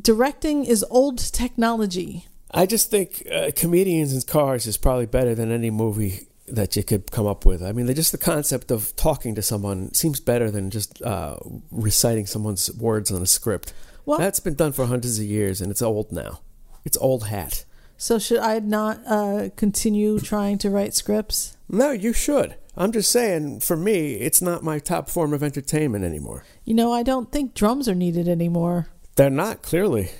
[0.00, 2.26] Directing is old technology.
[2.56, 6.82] I just think uh, comedians in cars is probably better than any movie that you
[6.82, 7.62] could come up with.
[7.62, 11.36] I mean, just the concept of talking to someone seems better than just uh,
[11.70, 13.72] reciting someone's words on a script.
[14.04, 16.40] Well- That's been done for hundreds of years, and it's old now.
[16.84, 17.64] It's old hat.
[17.98, 21.56] So should I not uh, continue trying to write scripts?
[21.68, 22.54] No, you should.
[22.76, 26.44] I'm just saying, for me, it's not my top form of entertainment anymore.
[26.64, 28.88] You know, I don't think drums are needed anymore.
[29.16, 30.10] They're not, clearly.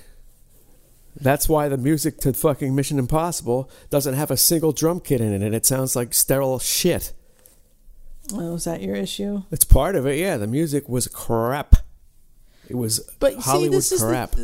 [1.19, 5.33] That's why the music to fucking Mission Impossible doesn't have a single drum kit in
[5.33, 7.13] it, and it sounds like sterile shit.
[8.33, 9.43] Oh, is that your issue?
[9.51, 10.37] It's part of it, yeah.
[10.37, 11.77] The music was crap.
[12.69, 14.35] It was But see, Hollywood this is the- crap.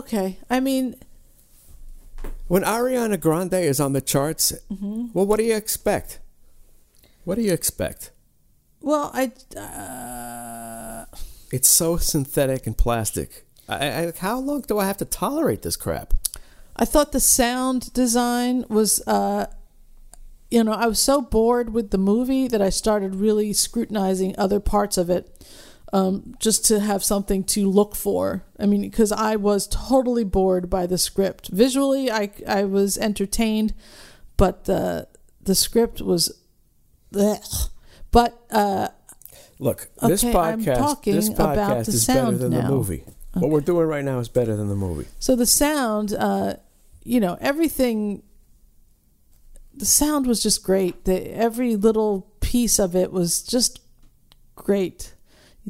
[0.00, 0.96] Okay, I mean,
[2.48, 5.08] when Ariana Grande is on the charts, Mm-hmm.
[5.12, 6.18] well, what do you expect?
[7.24, 8.10] What do you expect?
[8.80, 11.04] well, I uh,
[11.52, 13.44] It's so synthetic and plastic.
[13.68, 16.14] I, I, how long do I have to tolerate this crap?
[16.76, 19.46] I thought the sound design was, uh,
[20.50, 24.58] you know, I was so bored with the movie that I started really scrutinizing other
[24.60, 25.46] parts of it,
[25.92, 28.44] um, just to have something to look for.
[28.58, 31.48] I mean, because I was totally bored by the script.
[31.48, 33.74] Visually, I I was entertained,
[34.36, 35.08] but the
[35.42, 36.32] the script was,
[37.12, 37.68] blech.
[38.10, 38.88] but uh,
[39.58, 42.68] Look, this Okay, I'm podcast, talking this about podcast the is better than the now.
[43.34, 43.46] Movie.
[43.46, 45.08] What we're doing right now is better than the movie.
[45.18, 46.54] So the sound, uh,
[47.04, 48.22] you know, everything.
[49.74, 51.04] The sound was just great.
[51.04, 53.80] The every little piece of it was just
[54.54, 55.14] great.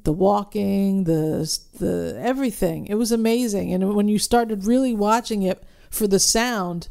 [0.02, 2.86] The walking, the the everything.
[2.86, 3.72] It was amazing.
[3.72, 6.88] And when you started really watching it for the sound,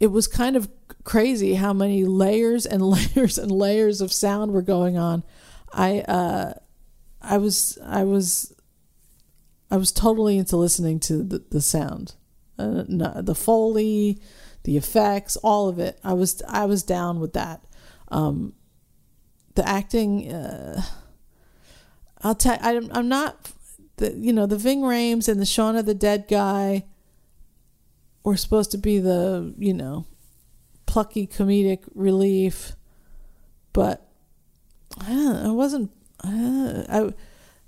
[0.00, 0.68] it was kind of
[1.04, 2.82] crazy how many layers and
[3.16, 5.22] layers and layers of sound were going on.
[5.72, 6.54] I uh,
[7.22, 8.53] I was I was
[9.74, 12.14] I was totally into listening to the, the sound,
[12.60, 14.20] uh, no, the foley,
[14.62, 15.98] the effects, all of it.
[16.04, 17.64] I was I was down with that.
[18.06, 18.52] Um,
[19.56, 20.80] the acting, uh,
[22.22, 22.56] I'll tell.
[22.60, 23.50] I'm I'm not.
[23.96, 26.84] The, you know the Ving Rhames and the Shaun of the Dead guy
[28.22, 30.06] were supposed to be the you know
[30.86, 32.76] plucky comedic relief,
[33.72, 34.08] but
[35.00, 35.90] I, know, I wasn't.
[36.22, 37.12] Uh, I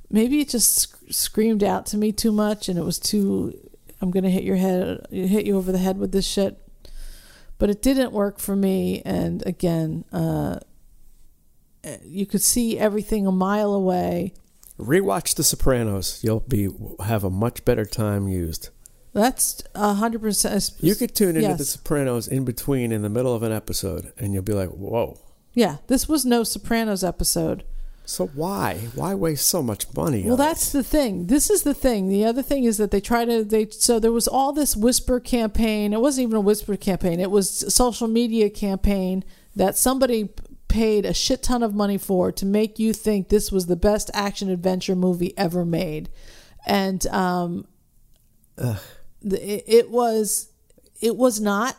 [0.08, 3.52] maybe it just screamed out to me too much and it was too
[4.00, 6.58] i'm gonna hit your head hit you over the head with this shit
[7.58, 10.58] but it didn't work for me and again uh
[12.02, 14.32] you could see everything a mile away
[14.78, 16.20] Rewatch The Sopranos.
[16.22, 16.68] You'll be
[17.02, 18.68] have a much better time used.
[19.14, 21.58] that's a hundred percent You could tune into yes.
[21.58, 25.18] The Sopranos in between, in the middle of an episode, and you'll be like, "Whoa!"
[25.54, 27.64] yeah this was no sopranos episode
[28.08, 28.76] So why?
[28.94, 30.22] Why waste so much money?
[30.24, 31.26] Well, that's the thing.
[31.26, 32.08] This is the thing.
[32.08, 35.18] The other thing is that they try to they so there was all this whisper
[35.18, 35.92] campaign.
[35.92, 37.18] It wasn't even a whisper campaign.
[37.18, 39.24] It was a social media campaign
[39.56, 40.28] that somebody
[40.68, 44.08] paid a shit ton of money for to make you think this was the best
[44.14, 46.08] action adventure movie ever made.
[46.64, 47.66] And um
[48.56, 48.78] the-
[49.22, 50.52] it, it was
[51.00, 51.76] it was not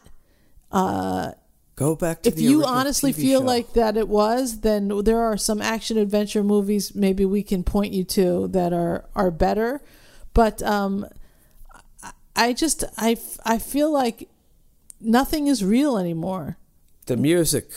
[0.74, 1.38] it?
[1.78, 3.46] Go back to if you honestly TV feel show.
[3.46, 7.94] like that it was, then there are some action adventure movies maybe we can point
[7.94, 9.82] you to that are are better.
[10.34, 11.06] But um,
[12.36, 14.28] I- just I just I f- I feel like
[15.00, 16.58] nothing is real anymore.
[17.06, 17.70] the music,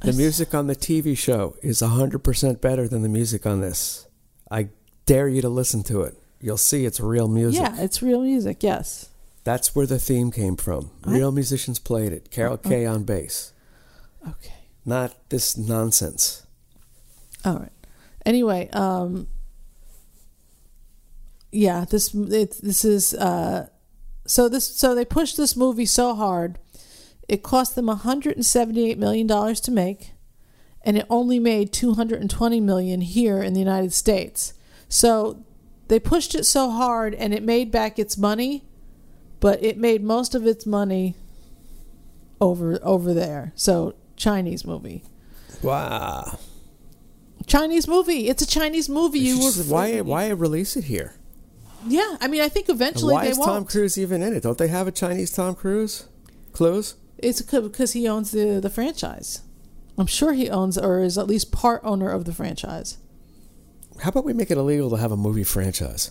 [0.00, 4.06] the music on the TV show is hundred percent better than the music on this.
[4.50, 4.68] I
[5.06, 6.14] dare you to listen to it.
[6.40, 7.60] You'll see it's real music.
[7.62, 8.62] Yeah, it's real music.
[8.62, 9.08] Yes.
[9.46, 10.90] That's where the theme came from.
[11.06, 12.32] Real musicians played it.
[12.32, 13.52] Carol Kaye on bass,
[14.28, 14.52] Okay.
[14.84, 16.42] not this nonsense.
[17.44, 17.70] All right.
[18.26, 19.28] Anyway, um,
[21.52, 23.68] yeah, this it, this is uh,
[24.26, 26.58] so this so they pushed this movie so hard,
[27.28, 30.10] it cost them 178 million dollars to make,
[30.82, 34.54] and it only made 220 million here in the United States.
[34.88, 35.44] So
[35.86, 38.64] they pushed it so hard, and it made back its money,
[39.40, 41.14] but it made most of its money
[42.40, 43.52] over over there.
[43.54, 45.04] So Chinese movie.
[45.62, 46.38] Wow.
[47.46, 48.28] Chinese movie.
[48.28, 49.20] It's a Chinese movie.
[49.20, 51.14] You were why why release it here?
[51.86, 53.48] Yeah, I mean, I think And eventually why they is won't.
[53.50, 54.42] Tom Cruise even in it?
[54.42, 56.08] Don't they have a Chinese Tom Cruise?
[56.52, 56.96] Clues?
[57.18, 59.42] It's because he owns the the franchise.
[59.98, 62.98] I'm sure he owns or is at least part owner of the franchise.
[64.02, 66.10] How about we make it illegal to have a movie franchise?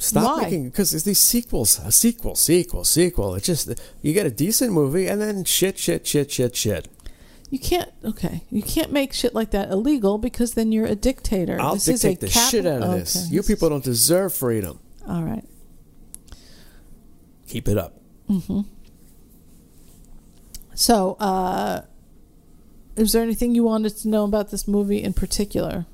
[0.00, 0.42] Stop Why?
[0.44, 3.34] making because it's these sequels, a sequel, sequel, sequel.
[3.34, 3.70] It's just
[4.00, 6.88] you get a decent movie and then shit, shit, shit, shit, shit.
[7.50, 7.90] You can't.
[8.02, 11.60] Okay, you can't make shit like that illegal because then you're a dictator.
[11.60, 13.26] I'll this is a dictate the shit out of this.
[13.26, 14.80] Okay, You people don't deserve freedom.
[15.06, 15.44] All right.
[17.46, 18.00] Keep it up.
[18.30, 18.64] Mhm.
[20.74, 21.82] So, uh,
[22.96, 25.84] is there anything you wanted to know about this movie in particular?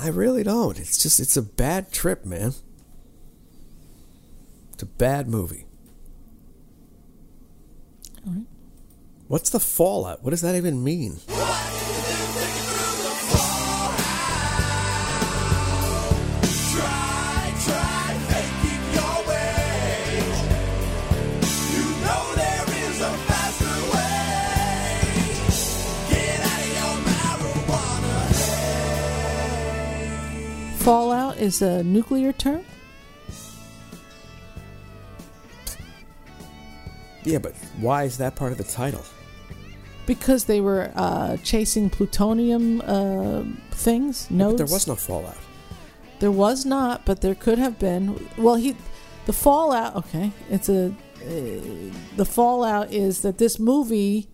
[0.00, 0.78] I really don't.
[0.78, 2.54] It's just it's a bad trip, man.
[4.78, 5.66] It's a bad movie.
[8.24, 8.46] All right.
[9.26, 10.22] What's the fallout?
[10.22, 11.16] What does that even mean?
[11.26, 11.42] Try,
[17.64, 20.22] try, making your way.
[21.74, 24.30] You know there is a faster way.
[26.08, 26.94] Get out of your
[27.66, 28.30] marijuana.
[30.84, 32.64] Fallout is a nuclear term.
[37.28, 39.04] Yeah, but why is that part of the title?
[40.06, 44.30] Because they were uh, chasing plutonium uh, things.
[44.30, 44.56] No But Nodes.
[44.56, 45.36] there was no fallout.
[46.20, 48.28] There was not, but there could have been.
[48.38, 48.74] Well, he,
[49.26, 49.94] the fallout.
[49.96, 50.94] Okay, it's a.
[51.18, 54.28] Uh, the fallout is that this movie,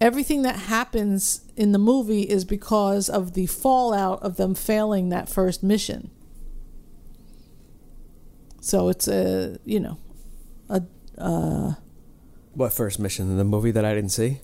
[0.00, 5.28] everything that happens in the movie is because of the fallout of them failing that
[5.28, 6.10] first mission.
[8.60, 9.98] So it's a you know,
[10.68, 10.82] a
[11.18, 11.74] uh,
[12.54, 14.40] What first mission in the movie that I didn't see?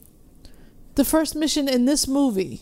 [0.97, 2.61] the first mission in this movie,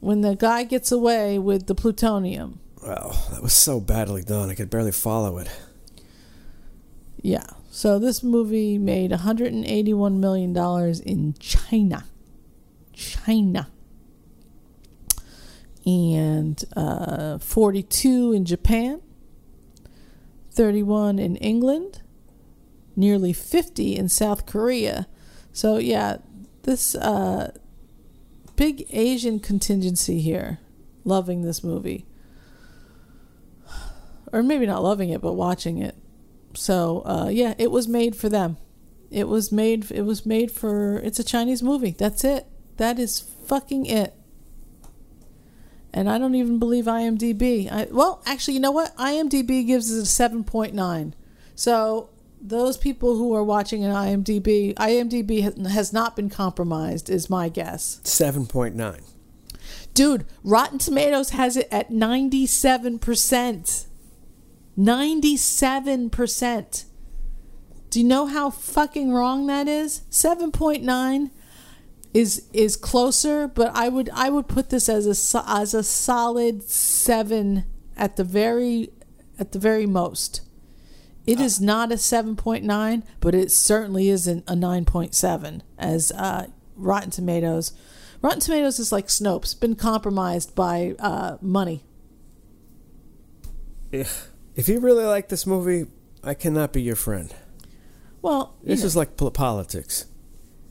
[0.00, 2.60] when the guy gets away with the plutonium.
[2.82, 4.50] Well, that was so badly done.
[4.50, 5.48] I could barely follow it.
[7.20, 7.46] Yeah.
[7.70, 12.04] So this movie made 181 million dollars in China.
[12.92, 13.68] China.
[15.86, 19.00] And uh, 42 in Japan,
[20.52, 22.01] 31 in England,
[22.96, 25.06] nearly 50 in South Korea.
[25.52, 26.18] So yeah,
[26.62, 27.52] this uh,
[28.56, 30.58] big Asian contingency here,
[31.04, 32.06] loving this movie,
[34.32, 35.96] or maybe not loving it, but watching it.
[36.54, 38.56] So uh, yeah, it was made for them.
[39.10, 39.90] It was made.
[39.90, 40.98] It was made for.
[40.98, 41.90] It's a Chinese movie.
[41.90, 42.46] That's it.
[42.78, 44.14] That is fucking it.
[45.92, 47.70] And I don't even believe IMDb.
[47.70, 48.96] I, well, actually, you know what?
[48.96, 51.14] IMDb gives it a seven point nine.
[51.54, 52.08] So
[52.42, 57.48] those people who are watching an IMDb, IMDb has, has not been compromised, is my
[57.48, 58.00] guess.
[58.04, 59.00] 7.9.
[59.94, 63.86] Dude, Rotten Tomatoes has it at 97%.
[64.76, 66.84] 97%.
[67.90, 70.02] Do you know how fucking wrong that is?
[70.10, 71.30] 7.9
[72.14, 76.62] is is closer, but I would I would put this as a as a solid
[76.62, 77.64] 7
[77.96, 78.90] at the very
[79.38, 80.40] at the very most.
[81.26, 86.46] It is not a 7.9, but it certainly isn't a 9.7 as uh,
[86.76, 87.72] Rotten Tomatoes
[88.22, 91.82] Rotten Tomatoes is like Snopes, been compromised by uh, money.
[93.90, 95.86] If you really like this movie,
[96.22, 97.34] I cannot be your friend.
[98.22, 100.06] Well, This know, is like politics.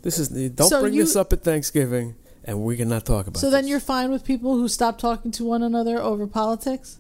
[0.02, 3.38] This is don't So bring you- this up at Thanksgiving, and we cannot talk about.
[3.38, 3.42] It.
[3.42, 7.00] So then you're fine with people who stop talking to one another over politics.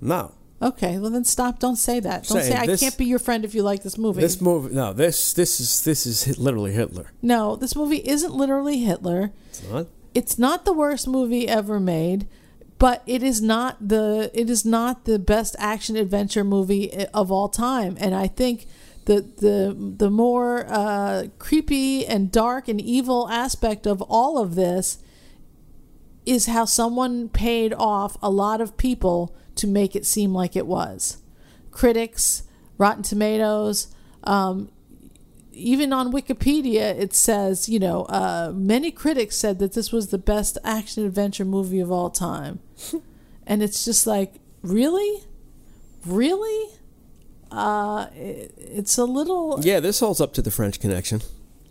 [0.00, 0.34] no.
[0.60, 1.60] Okay, well then stop.
[1.60, 2.24] Don't say that.
[2.24, 4.20] Don't Saying say I this- can't be your friend if you like this movie.
[4.20, 4.92] This movie, no.
[4.92, 7.12] This this is this is hit- literally Hitler.
[7.22, 9.30] no, this movie isn't literally Hitler.
[9.50, 9.86] It's not.
[10.14, 12.26] It's not the worst movie ever made,
[12.78, 17.30] but it is not the it is not the best action adventure movie i- of
[17.30, 17.96] all time.
[18.00, 18.66] And I think
[19.04, 24.98] the the the more uh, creepy and dark and evil aspect of all of this
[26.26, 30.66] is how someone paid off a lot of people to make it seem like it
[30.66, 31.18] was.
[31.70, 32.44] Critics,
[32.78, 33.88] Rotten Tomatoes,
[34.24, 34.70] um,
[35.52, 40.18] even on Wikipedia, it says, you know, uh, many critics said that this was the
[40.18, 42.60] best action adventure movie of all time.
[43.46, 45.24] and it's just like, really?
[46.06, 46.74] Really?
[47.50, 49.58] Uh, it, it's a little.
[49.62, 51.22] Yeah, this holds up to the French Connection.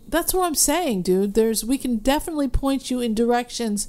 [0.06, 1.34] That's what I'm saying, dude.
[1.34, 3.88] There's we can definitely point you in directions.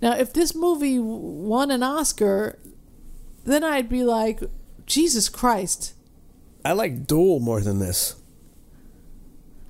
[0.00, 2.58] Now, if this movie won an Oscar,
[3.44, 4.42] then I'd be like,
[4.86, 5.94] Jesus Christ.
[6.64, 8.16] I like Duel more than this.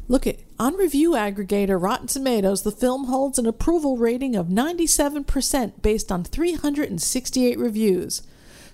[0.09, 5.81] Look at on review aggregator Rotten Tomatoes, the film holds an approval rating of 97%
[5.83, 8.23] based on 368 reviews.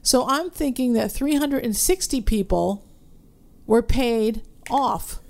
[0.02, 2.84] So I'm thinking that 360 people
[3.66, 5.20] were paid off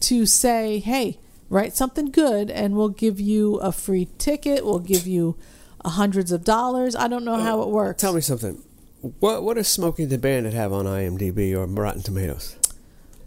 [0.00, 5.06] to say, "Hey, write something good and we'll give you a free ticket, we'll give
[5.06, 5.36] you
[5.84, 8.00] uh, hundreds of dollars." I don't know how it works.
[8.00, 8.62] Tell me something.
[9.00, 12.56] What what does Smokey the Bandit have on IMDb or Rotten Tomatoes?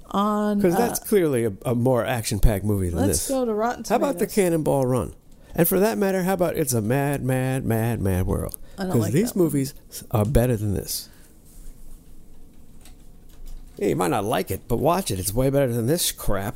[0.09, 3.27] on Because uh, that's clearly a, a more action-packed movie than let's this.
[3.29, 5.15] go to Rotten How about the Cannonball Run?
[5.55, 8.57] And for that matter, how about It's a Mad, Mad, Mad, Mad World?
[8.77, 9.73] Because like these movies
[10.11, 11.09] are better than this.
[13.77, 15.19] Yeah, you might not like it, but watch it.
[15.19, 16.55] It's way better than this crap.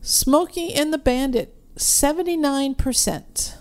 [0.00, 3.54] Smokey and the Bandit, 79%.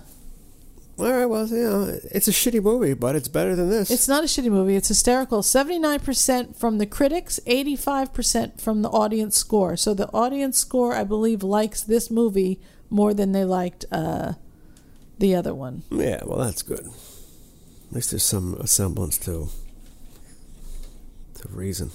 [1.02, 3.90] All right, well, you know, it's a shitty movie, but it's better than this.
[3.90, 4.76] It's not a shitty movie.
[4.76, 5.42] It's hysterical.
[5.42, 9.76] 79% from the critics, 85% from the audience score.
[9.78, 14.34] So the audience score, I believe, likes this movie more than they liked uh,
[15.18, 15.84] the other one.
[15.90, 16.86] yeah, well, that's good.
[17.90, 19.50] At least there's some semblance to
[21.36, 21.92] to reason.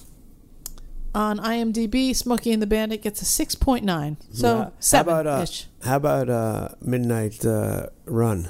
[1.14, 4.16] On IMDb, Smokey and the Bandit gets a 6.9.
[4.32, 4.64] So Yeah.
[4.64, 5.46] how 7 about uh,
[5.82, 8.48] how about uh, Midnight uh, Run?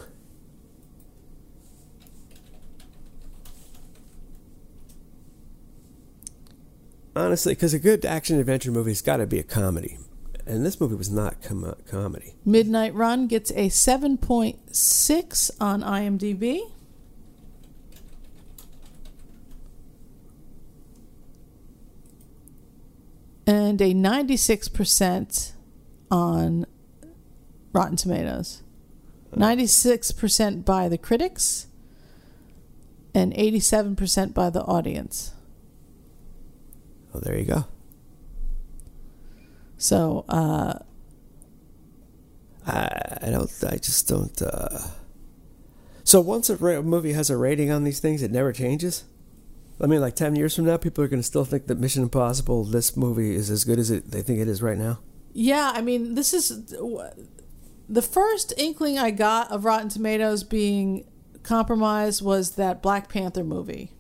[7.16, 9.96] Honestly, because a good action adventure movie's got to be a comedy,
[10.44, 12.34] and this movie was not com- uh, comedy.
[12.44, 16.60] Midnight Run gets a 7.6 on IMDb.
[23.46, 25.52] And a 96%
[26.10, 26.66] on
[27.72, 28.62] Rotten Tomatoes.
[29.34, 31.68] 96% by the critics
[33.14, 35.32] and 87% by the audience.
[37.16, 37.64] Oh, there you go.
[39.78, 40.74] So, uh,
[42.66, 43.50] I, I don't.
[43.66, 44.42] I just don't.
[44.42, 44.78] Uh...
[46.04, 49.04] So once a ra- movie has a rating on these things, it never changes.
[49.80, 52.02] I mean, like ten years from now, people are going to still think that Mission
[52.02, 54.98] Impossible, this movie, is as good as it they think it is right now.
[55.32, 56.74] Yeah, I mean, this is
[57.88, 61.06] the first inkling I got of Rotten Tomatoes being
[61.42, 63.92] compromised was that Black Panther movie.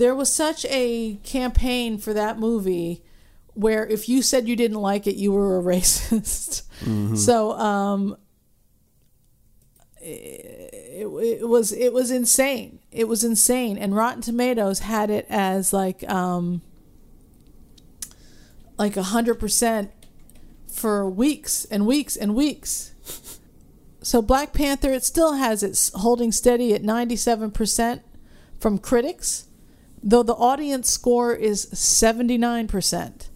[0.00, 3.04] There was such a campaign for that movie
[3.52, 6.62] where if you said you didn't like it, you were a racist.
[7.18, 8.16] So, um,
[10.00, 12.78] it, it was it was insane.
[12.90, 16.62] It was insane, and Rotten Tomatoes had it as like um,
[18.78, 19.90] like a hundred percent
[20.66, 22.94] for weeks and weeks and weeks.
[24.02, 28.00] So Black Panther, it still has its holding steady at 97%
[28.58, 29.46] from critics,
[30.02, 33.28] though the audience score is 79%.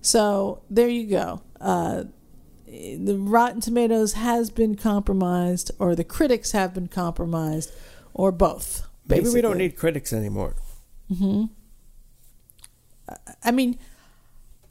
[0.00, 1.42] So there you go.
[1.60, 2.04] Uh,
[2.66, 7.72] the Rotten Tomatoes has been compromised, or the critics have been compromised,
[8.12, 8.86] or both.
[9.06, 10.56] Maybe we don't need critics anymore.
[11.16, 11.44] Hmm.
[13.42, 13.78] I mean,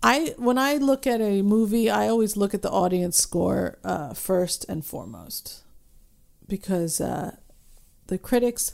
[0.01, 4.13] I when I look at a movie, I always look at the audience score uh,
[4.13, 5.63] first and foremost,
[6.47, 7.37] because uh,
[8.07, 8.73] the critics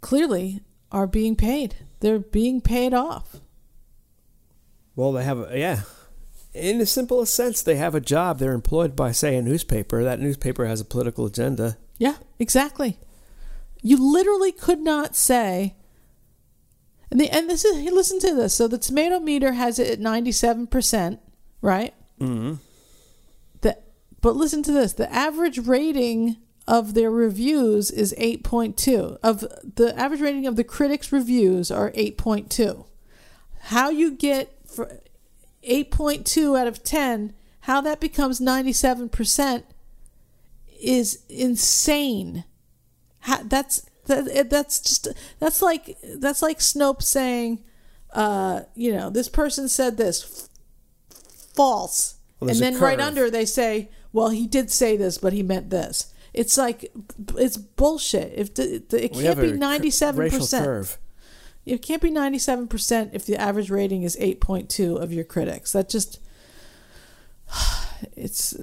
[0.00, 1.76] clearly are being paid.
[2.00, 3.36] They're being paid off.
[4.96, 5.82] Well, they have a, yeah.
[6.52, 8.38] in the simplest sense, they have a job.
[8.38, 10.02] They're employed by, say, a newspaper.
[10.02, 11.78] That newspaper has a political agenda.
[11.98, 12.98] Yeah, exactly.
[13.82, 15.76] You literally could not say.
[17.10, 18.54] And the and this is listen to this.
[18.54, 21.20] So the tomato meter has it at ninety seven percent,
[21.60, 21.92] right?
[22.20, 22.54] Mm-hmm.
[23.62, 23.78] The
[24.20, 24.92] but listen to this.
[24.92, 26.36] The average rating
[26.70, 29.18] of their reviews is eight point two.
[29.24, 29.40] Of
[29.74, 32.86] the average rating of the critics' reviews are eight point two.
[33.62, 35.00] How you get for
[35.64, 37.34] eight point two out of ten?
[37.62, 39.64] How that becomes ninety seven percent
[40.80, 42.44] is insane.
[43.22, 45.08] Ha- that's that, that's just
[45.40, 47.64] that's like that's like Snopes saying,
[48.12, 50.48] uh, you know, this person said this
[51.12, 51.16] f-
[51.52, 55.42] false, Well, and then right under they say, well, he did say this, but he
[55.42, 56.14] meant this.
[56.32, 56.92] It's like
[57.36, 58.32] it's bullshit.
[58.36, 60.98] If the, the, it can't be ninety seven percent.
[61.66, 65.12] it can't be ninety seven percent if the average rating is eight point two of
[65.12, 65.72] your critics.
[65.72, 66.20] That just
[68.16, 68.54] it's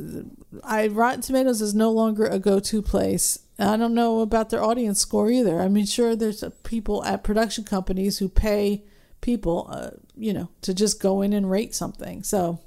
[0.63, 3.39] I Rotten Tomatoes is no longer a go-to place.
[3.59, 5.59] I don't know about their audience score either.
[5.59, 8.83] I mean, sure, there's people at production companies who pay
[9.21, 12.23] people, uh, you know, to just go in and rate something.
[12.23, 12.59] So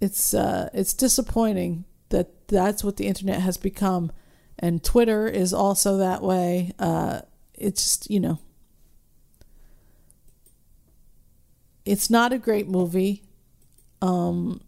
[0.00, 1.84] it's uh, it's disappointing
[2.48, 4.12] that's what the internet has become,
[4.58, 6.72] and Twitter is also that way.
[6.78, 7.20] Uh,
[7.54, 8.38] it's just you know,
[11.84, 13.22] it's not a great movie.
[14.02, 14.60] Um,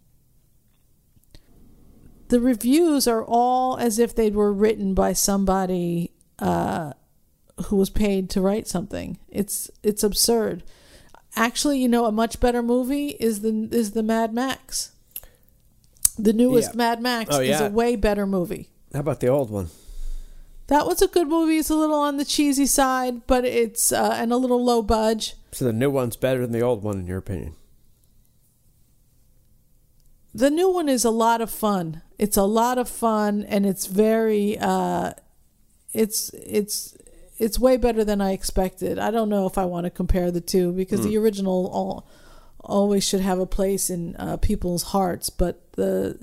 [2.28, 6.92] the reviews are all as if they were written by somebody uh,
[7.66, 9.18] who was paid to write something.
[9.28, 10.62] It's it's absurd.
[11.34, 14.92] Actually, you know, a much better movie is the is the Mad Max.
[16.18, 16.76] The newest Yeah.
[16.78, 17.66] Mad Max Oh, is yeah.
[17.66, 18.68] a way better movie.
[18.92, 19.68] How about the old one?
[20.66, 21.56] That was a good movie.
[21.58, 25.34] It's a little on the cheesy side, but it's uh, and a little low budge.
[25.52, 27.54] So the new one's better than the old one, in your opinion?
[30.34, 32.02] The new one is a lot of fun.
[32.18, 34.58] It's a lot of fun, and it's very.
[34.58, 35.12] Uh,
[35.94, 36.96] it's it's
[37.38, 38.98] it's way better than I expected.
[38.98, 42.06] I don't know if I want to compare the two because the original all,
[42.60, 46.18] always should have a place in uh, people's hearts, but the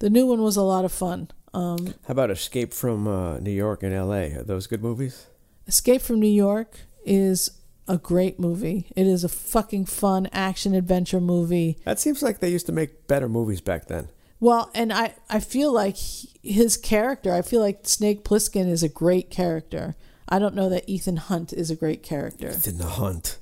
[0.00, 1.30] the new one was a lot of fun.
[1.54, 4.34] Um, How about Escape from uh, New York and L.A.?
[4.34, 5.26] Are those good movies?
[5.66, 7.50] Escape from New York is
[7.88, 8.86] a great movie.
[8.94, 11.78] It is a fucking fun action adventure movie.
[11.84, 14.08] That seems like they used to make better movies back then.
[14.38, 18.82] Well, and I, I feel like he, his character, I feel like Snake Plissken is
[18.82, 19.96] a great character.
[20.28, 22.50] I don't know that Ethan Hunt is a great character.
[22.50, 23.38] Ethan the Hunt.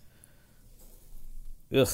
[1.72, 1.88] Ugh.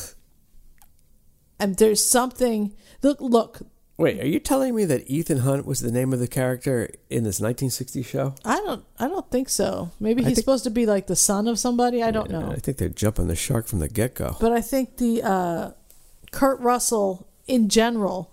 [1.61, 3.61] And there's something look look,
[3.97, 7.23] Wait, are you telling me that Ethan Hunt was the name of the character in
[7.23, 8.35] this 1960s show?
[8.45, 9.91] I don't I don't think so.
[10.01, 12.41] Maybe I he's think- supposed to be like the son of somebody, I don't Yeah,
[12.41, 12.51] know.
[12.51, 14.37] I think they're jumping the shark from the get go.
[14.41, 15.71] But I think the uh,
[16.33, 18.33] Kurt Russell in general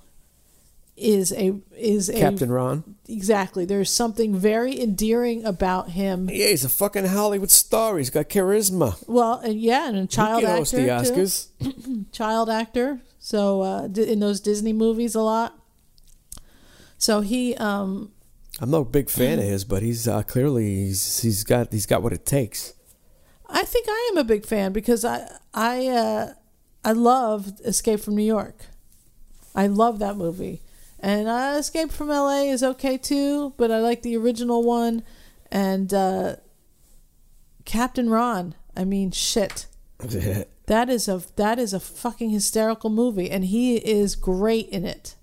[0.97, 2.95] is a is a Captain Ron?
[3.07, 3.65] exactly.
[3.65, 6.30] There's something very endearing about him.
[6.32, 7.97] Yeah, he's a fucking Hollywood star.
[7.97, 9.03] He's got charisma.
[9.07, 11.59] Well, and yeah, and a child he can actor host the.
[11.61, 12.11] Oscars.
[12.11, 12.99] child actor.
[13.32, 15.57] So uh, in those Disney movies a lot.
[16.97, 18.11] So he, um,
[18.59, 22.03] I'm no big fan of his, but he's uh, clearly he's, he's got he's got
[22.03, 22.73] what it takes.
[23.49, 26.34] I think I am a big fan because I I uh,
[26.84, 28.65] I loved Escape from New York.
[29.55, 30.61] I love that movie,
[30.99, 32.49] and uh, Escape from L.A.
[32.49, 35.03] is okay too, but I like the original one,
[35.49, 36.36] and uh,
[37.63, 38.55] Captain Ron.
[38.75, 39.67] I mean, shit.
[40.68, 45.16] That is a that is a fucking hysterical movie, and he is great in it.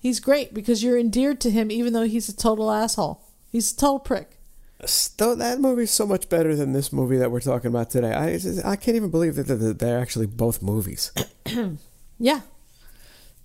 [0.00, 3.22] He's great because you're endeared to him, even though he's a total asshole.
[3.52, 4.40] He's a total prick.
[4.86, 8.12] Still, that movie's so much better than this movie that we're talking about today.
[8.12, 8.34] I
[8.68, 11.12] I can't even believe that they're, they're actually both movies.
[12.18, 12.40] Yeah.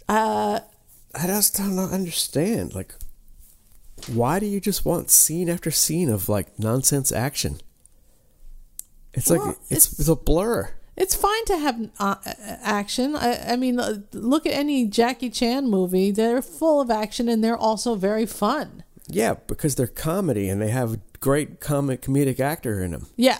[0.08, 0.60] Uh,
[1.14, 2.74] I just don't understand.
[2.76, 2.94] Like,
[4.08, 7.60] why do you just want scene after scene of like nonsense action?
[9.14, 10.70] It's Well, like it's, it's- it's a blur.
[10.95, 12.16] it's fine to have uh,
[12.62, 13.16] action.
[13.16, 17.43] I, I mean, uh, look at any Jackie Chan movie; they're full of action and
[17.43, 18.84] they're also very fun.
[19.07, 23.07] Yeah, because they're comedy and they have great comic comedic actor in them.
[23.16, 23.39] Yeah,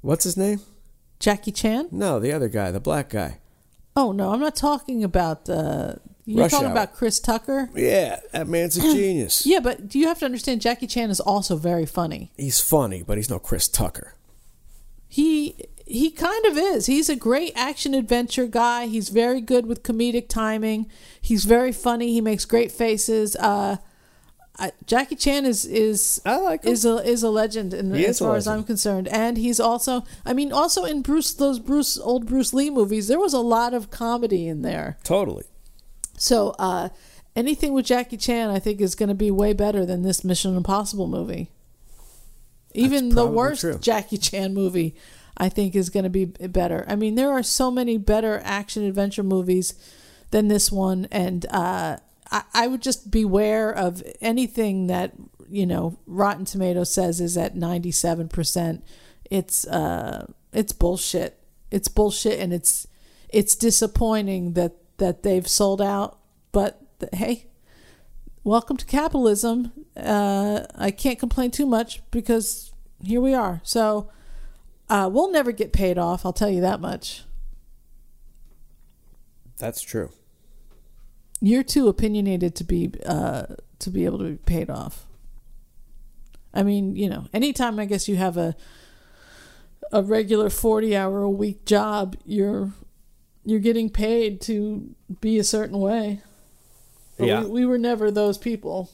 [0.00, 0.60] What's his name?
[1.18, 1.88] Jackie Chan.
[1.90, 3.38] No, the other guy, the black guy.
[3.96, 5.48] Oh no, I'm not talking about.
[5.50, 6.72] Uh, you're Rush talking Hour.
[6.72, 7.68] about Chris Tucker.
[7.74, 9.44] Yeah, that man's a genius.
[9.46, 12.30] Yeah, but do you have to understand Jackie Chan is also very funny.
[12.36, 14.14] He's funny, but he's no Chris Tucker.
[15.08, 15.56] He
[15.86, 16.86] he kind of is.
[16.86, 18.86] He's a great action adventure guy.
[18.86, 20.90] He's very good with comedic timing.
[21.20, 22.12] He's very funny.
[22.12, 23.34] He makes great faces.
[23.36, 23.78] Uh,
[24.58, 28.18] I, Jackie Chan is is I like is a is a legend in, He as
[28.18, 32.26] far as I'm concerned, and he's also I mean also in Bruce those Bruce old
[32.26, 34.98] Bruce Lee movies there was a lot of comedy in there.
[35.04, 35.44] Totally.
[36.16, 36.88] So uh,
[37.36, 40.56] anything with Jackie Chan I think is going to be way better than this Mission
[40.56, 41.52] Impossible movie.
[42.78, 43.78] Even the worst true.
[43.78, 44.94] Jackie Chan movie
[45.36, 46.84] I think is going to be better.
[46.88, 49.74] I mean there are so many better action adventure movies
[50.30, 51.98] than this one and uh,
[52.30, 55.12] I, I would just beware of anything that
[55.48, 58.84] you know Rotten Tomatoes says is at ninety seven percent.
[59.30, 61.38] It's uh, it's bullshit.
[61.70, 62.86] It's bullshit, and it's
[63.28, 66.18] it's disappointing that that they've sold out.
[66.52, 66.80] But
[67.12, 67.46] hey,
[68.44, 69.72] welcome to capitalism.
[69.96, 72.67] Uh, I can't complain too much because
[73.02, 73.60] here we are.
[73.64, 74.08] So
[74.88, 76.24] uh, we'll never get paid off.
[76.26, 77.22] I'll tell you that much.
[79.58, 80.10] That's true.
[81.40, 83.44] you're too opinionated to be uh
[83.80, 85.04] to be able to be paid off.
[86.54, 88.54] I mean, you know, anytime I guess you have a
[89.92, 92.72] a regular 40 hour a week job, you're
[93.44, 96.20] you're getting paid to be a certain way.
[97.16, 97.42] But Yeah.
[97.44, 98.90] we, we were never those people.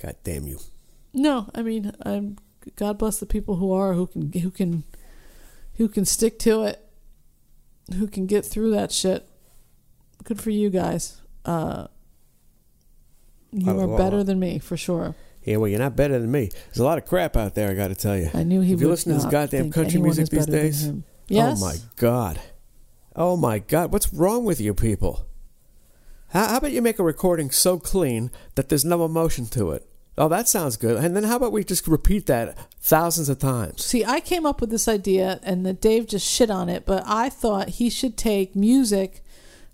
[0.00, 0.60] God damn you.
[1.14, 2.36] No, I mean, I'm
[2.76, 4.84] God bless the people who are who can who can
[5.74, 6.84] who can stick to it,
[7.94, 9.26] who can get through that shit.
[10.24, 11.20] Good for you guys.
[11.44, 11.86] Uh,
[13.52, 15.14] you Oh, are better than me for sure.
[15.44, 16.48] Yeah, well, you're not better than me.
[16.66, 18.30] There's a lot of crap out there, I got to tell you.
[18.32, 20.90] I knew he If you listen to this goddamn country music these days.
[21.28, 21.62] Yes.
[21.62, 22.40] Oh my god.
[23.14, 23.92] Oh my god.
[23.92, 25.26] What's wrong with you people?
[26.30, 29.86] How, how about you make a recording so clean that there's no emotion to it?
[30.16, 31.02] Oh, that sounds good.
[31.02, 33.84] And then how about we just repeat that thousands of times?
[33.84, 36.86] See, I came up with this idea, and that Dave just shit on it.
[36.86, 39.24] But I thought he should take music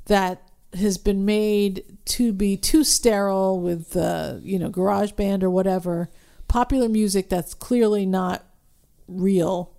[0.07, 5.51] that has been made to be too sterile with, uh, you know, Garage Band or
[5.51, 6.09] whatever,
[6.49, 8.45] popular music that's clearly not
[9.09, 9.75] real,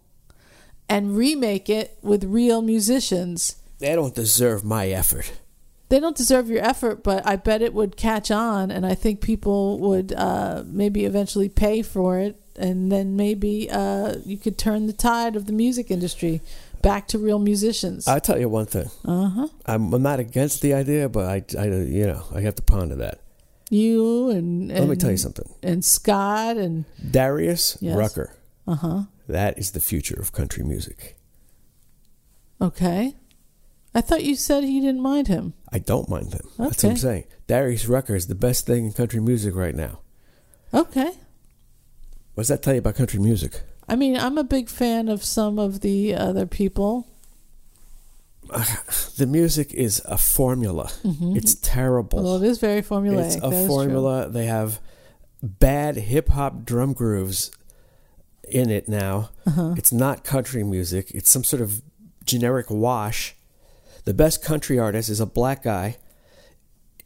[0.88, 3.56] and remake it with real musicians.
[3.80, 5.32] They don't deserve my effort.
[5.92, 9.20] They don't deserve your effort, but I bet it would catch on, and I think
[9.20, 14.88] people would uh, maybe eventually pay for it, and then maybe uh, you could turn
[14.88, 16.40] the tide of the music industry
[16.82, 18.08] back to real musicians.
[18.08, 18.90] I'll tell you one thing.
[19.04, 19.48] Uh huh.
[19.66, 22.96] I'm, I'm not against the idea, but I, I, you know, I have to ponder
[22.96, 23.20] that.
[23.70, 25.50] You and, and Let me tell you something.
[25.62, 27.98] And Scott and Darius Yes.
[27.98, 28.34] Rucker.
[28.66, 29.02] uh huh.
[29.28, 31.18] That is the future of country music.
[32.62, 33.16] Okay.
[33.94, 35.54] I thought you said he didn't mind him.
[35.72, 36.48] I don't mind him.
[36.58, 37.26] That's what I'm saying.
[37.48, 40.00] Darius Rucker is the best thing in country music right now.
[40.74, 41.12] Okay.
[42.34, 43.62] What does that tell you about country music?
[43.90, 47.08] I mean, I'm a big fan of some of the other people.
[49.18, 50.90] The music is a formula.
[51.04, 52.20] It's terrible.
[52.20, 52.26] Mm-hmm.
[52.28, 53.26] Well, it is very formulaic.
[53.28, 54.30] it's a that formula.
[54.30, 54.80] They have
[55.44, 57.52] bad hip hop drum grooves
[58.48, 59.30] in it now.
[59.46, 59.76] Uh-huh.
[59.78, 61.12] It's not country music.
[61.12, 61.82] It's some sort of
[62.26, 63.36] generic wash.
[64.06, 65.98] The best country artist is a black guy.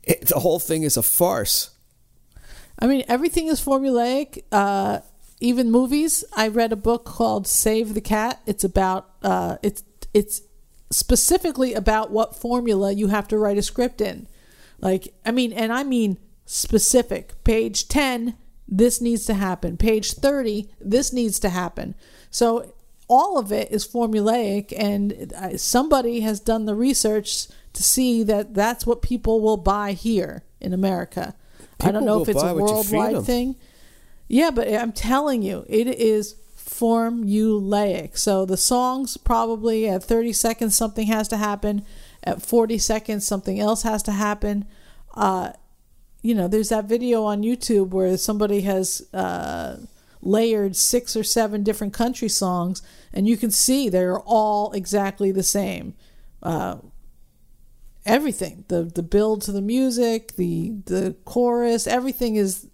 [0.04, 1.72] It, the whole thing is a farce.
[2.80, 4.44] I mean, everything is formulaic.
[4.52, 5.00] Uh,
[5.40, 6.24] even movies.
[6.36, 8.42] I read a book called Save the Cat.
[8.46, 9.84] It's about uh, it's
[10.14, 10.42] it's
[10.92, 14.28] specifically about what formula you have to write a script in.
[14.80, 17.44] Like, I mean, and I mean specific.
[17.44, 18.38] Page ten,
[18.68, 19.78] this needs to happen.
[19.78, 21.96] Page thirty, this needs to happen.
[22.30, 22.75] So
[23.08, 28.54] all of it is formulaic, and uh, somebody has done the research to see that
[28.54, 31.36] that's what people will buy here in America.
[31.80, 33.56] I don't know if it's a what you feed worldwide thing.
[34.28, 38.18] Yeah, but I'm telling you, it is formulaic.
[38.18, 41.86] So the songs probably at 30 seconds something has to happen,
[42.24, 44.66] at 40 seconds something else has to happen.
[45.14, 45.52] Uh,
[46.22, 49.78] you know, there's that video on YouTube where somebody has uh,
[50.26, 52.82] layered six or seven different country songs,
[53.14, 55.94] and you can see they're all exactly the same.
[56.44, 56.78] Uh,
[58.06, 62.68] everything the the build to the music, the the chorus, everything is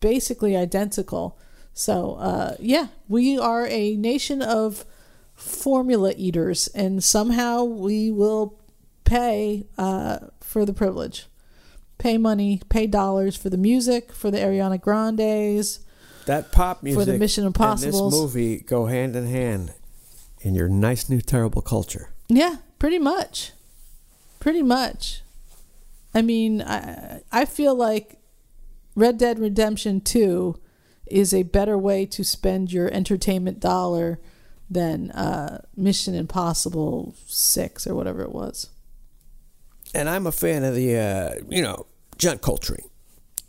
[0.00, 1.38] basically identical.
[1.72, 4.84] So uh, yeah, we are a nation of
[5.34, 8.58] formula eaters, and somehow we will
[9.04, 11.26] pay uh, for the privilege,
[11.98, 15.80] pay money, pay dollars for the music, for the Ariana Grandes.
[16.28, 19.72] That pop music for the Mission and this movie go hand in hand
[20.42, 22.10] in your nice new terrible culture.
[22.28, 23.52] Yeah, pretty much.
[24.38, 25.22] Pretty much.
[26.14, 28.18] I mean, I I feel like
[28.94, 30.58] Red Dead Redemption 2
[31.06, 34.18] is a better way to spend your entertainment dollar
[34.68, 38.68] than uh, Mission Impossible 6 or whatever it was.
[39.94, 41.86] And I'm a fan of the, uh, you know,
[42.18, 42.90] John Coltrane.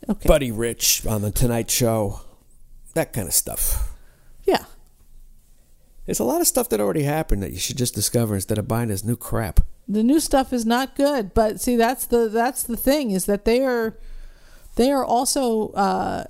[0.08, 0.26] Okay.
[0.26, 2.22] Buddy Rich on the Tonight Show,
[2.94, 3.92] that kind of stuff.
[4.44, 4.64] yeah.
[6.06, 8.66] There's a lot of stuff that already happened that you should just discover instead of
[8.66, 9.60] buying this new crap.
[9.86, 13.44] the new stuff is not good but see that's the that's the thing is that
[13.44, 13.96] they are
[14.76, 16.24] they are also uh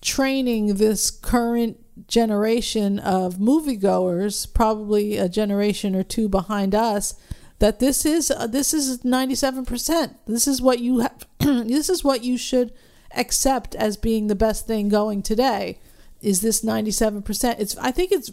[0.00, 1.78] training this current
[2.08, 7.14] generation of moviegoers probably a generation or two behind us
[7.58, 12.22] that this is uh, this is 97% this is what you have this is what
[12.24, 12.72] you should
[13.16, 15.78] accept as being the best thing going today
[16.22, 18.30] is this 97% it's i think it's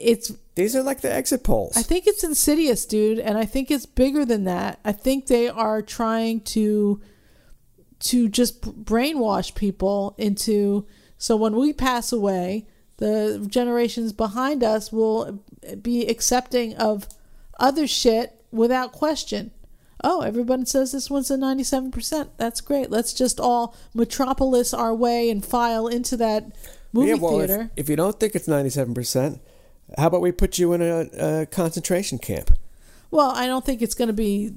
[0.00, 1.76] it's These are like the exit polls.
[1.76, 4.80] I think it's insidious, dude, and I think it's bigger than that.
[4.82, 7.00] I think they are trying to
[8.00, 10.86] to just brainwash people into
[11.18, 15.44] so when we pass away, the generations behind us will
[15.82, 17.06] be accepting of
[17.58, 19.50] other shit without question.
[20.02, 22.30] Oh, everybody says this one's a 97%.
[22.38, 22.90] That's great.
[22.90, 26.56] Let's just all metropolis our way and file into that
[26.92, 27.70] movie yeah, well, if, theater.
[27.76, 29.40] if you don't think it's 97%,
[29.98, 32.50] how about we put you in a, a concentration camp?
[33.10, 34.52] Well, I don't think it's going to be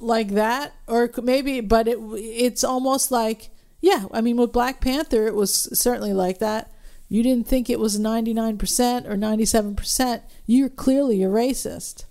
[0.00, 3.50] like that, or maybe, but it it's almost like
[3.80, 4.06] yeah.
[4.12, 6.72] I mean, with Black Panther, it was certainly like that.
[7.08, 10.22] You didn't think it was ninety nine percent or ninety seven percent.
[10.46, 12.04] You're clearly a racist.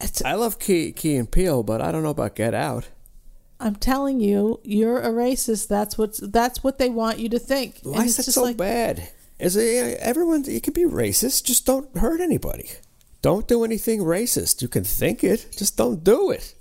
[0.00, 2.88] It's, I love Key, Key and Peele, but I don't know about Get Out.
[3.58, 5.68] I'm telling you, you're a racist.
[5.68, 7.80] That's what's that's what they want you to think.
[7.82, 9.08] Why is that so bad?
[9.38, 10.44] Is it, everyone?
[10.44, 11.44] You can be racist.
[11.44, 12.70] Just don't hurt anybody.
[13.22, 14.62] Don't do anything racist.
[14.62, 15.46] You can think it.
[15.56, 16.54] Just don't do it.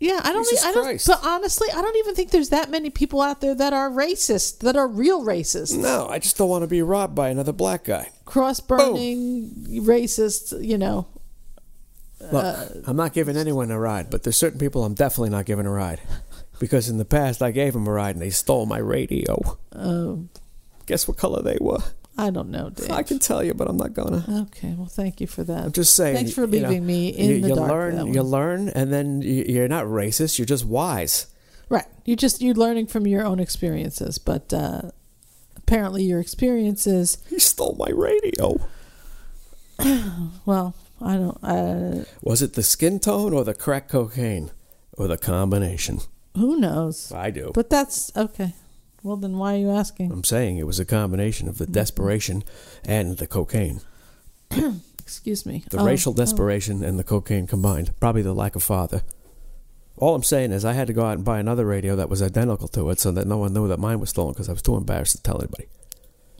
[0.00, 0.44] Yeah, I don't.
[0.44, 0.84] Jesus think, I don't.
[0.84, 1.06] Christ.
[1.06, 4.60] But honestly, I don't even think there's that many people out there that are racist,
[4.60, 5.76] that are real racists.
[5.76, 8.08] No, I just don't want to be robbed by another black guy.
[8.24, 9.50] cross burning
[9.82, 10.64] racist.
[10.64, 11.06] you know.
[12.32, 15.46] Look, Uh, I'm not giving anyone a ride, but there's certain people I'm definitely not
[15.46, 16.00] giving a ride.
[16.60, 19.58] Because in the past, I gave them a ride and they stole my radio.
[19.74, 20.28] Oh,
[20.86, 21.78] Guess what color they were?
[22.18, 22.90] I don't know, Dave.
[22.90, 24.22] I can tell you, but I'm not gonna.
[24.48, 25.64] Okay, well, thank you for that.
[25.64, 26.16] I'm just saying.
[26.16, 27.70] Thanks for you know, leaving me in you, the you dark.
[27.70, 30.38] learn, you learn, and then you- you're not racist.
[30.38, 31.28] You're just wise.
[31.70, 31.86] right.
[32.04, 34.90] You just you're learning from your own experiences, but uh,
[35.56, 37.16] apparently your experiences.
[37.30, 38.58] He stole my radio.
[40.44, 41.38] Well, I don't.
[41.42, 44.50] Uh, Was it the skin tone or the crack cocaine,
[44.98, 46.00] or the combination?
[46.36, 47.12] Who knows?
[47.12, 47.50] I do.
[47.54, 48.54] But that's okay.
[49.02, 50.12] Well, then why are you asking?
[50.12, 51.72] I'm saying it was a combination of the mm-hmm.
[51.72, 52.44] desperation
[52.84, 53.80] and the cocaine.
[54.98, 55.64] Excuse me.
[55.70, 56.16] The Oh, racial oh.
[56.16, 57.92] desperation and the cocaine combined.
[57.98, 59.02] Probably the lack of father.
[59.96, 62.22] All I'm saying is I had to go out and buy another radio that was
[62.22, 64.62] identical to it so that no one knew that mine was stolen because I was
[64.62, 65.66] too embarrassed to tell anybody.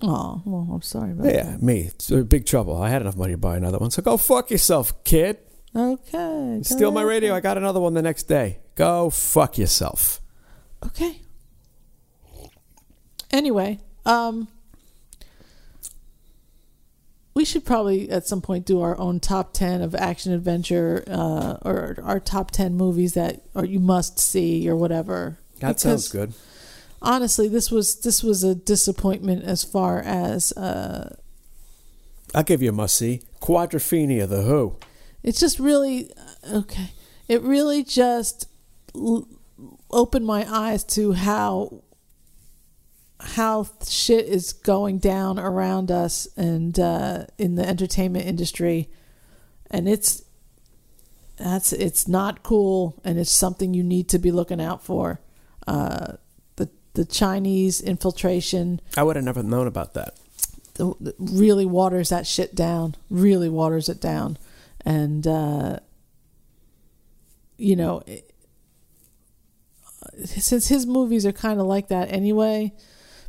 [0.03, 1.81] Oh, well, I'm sorry about Yeah, me.
[1.81, 2.81] It's a big trouble.
[2.81, 3.91] I had enough money to buy another one.
[3.91, 5.39] So go fuck yourself, kid.
[5.77, 6.61] Okay.
[6.63, 7.35] Steal my radio.
[7.35, 8.59] I got another one the next day.
[8.81, 10.23] Go fuck yourself.
[10.83, 11.21] Okay.
[13.31, 14.49] Anyway, um,
[17.35, 21.59] we should probably at some point do our own top ten of action adventure, uh,
[21.61, 25.37] or our top ten movies that or you must see or whatever.
[25.59, 26.33] That sounds good.
[27.03, 31.17] Honestly, this was this was a disappointment as far as uh,
[32.35, 33.21] I'll give you a must see.
[33.43, 34.77] Quadrophenia, The Who.
[35.23, 36.11] it's just really
[36.51, 36.93] okay.
[37.29, 38.47] It really just
[38.95, 39.29] l-
[39.91, 41.83] opened my eyes to how
[43.21, 48.89] how shit is going down around us and uh, in the entertainment industry,
[49.71, 50.23] and it's
[51.37, 55.21] that's it's not cool, and it's something you need to be looking out for.
[55.67, 56.15] Uh,
[56.57, 60.15] the the Chinese infiltration I would have never known about that.
[60.75, 62.95] the- the- really waters that shit down.
[63.11, 64.39] Really waters it down,
[64.85, 65.81] and uh,
[67.59, 68.30] you know, it-
[70.27, 72.73] since his movies are kind of like that anyway,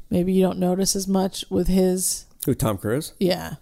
[0.10, 2.26] maybe you don't notice as much with his.
[2.46, 3.14] Who, Tom Cruise?
[3.20, 3.56] Yeah,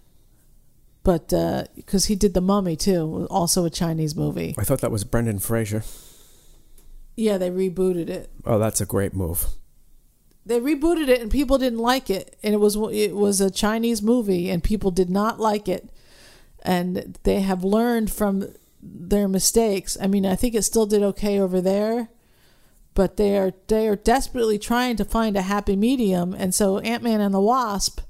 [1.04, 4.56] but uh, because he did the Mummy too, also a Chinese movie.
[4.58, 5.84] I thought that was Brendan Fraser.
[7.16, 8.30] Yeah, they rebooted it.
[8.46, 9.48] Oh, that's a great move.
[10.46, 14.02] They rebooted it and people didn't like it, and it was it was a Chinese
[14.02, 15.90] movie and people did not like it,
[16.64, 19.98] and they have learned from their mistakes.
[20.02, 22.10] I mean, I think it still did okay over there,
[23.00, 27.02] but they are they are desperately trying to find a happy medium, and so Ant
[27.02, 28.02] Man and the Wasp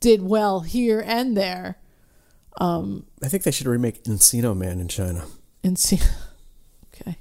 [0.00, 1.78] did well here and there.
[2.60, 5.24] Um, I think they should remake Encino Man in China.
[5.76, 5.98] See,
[6.94, 7.16] okay,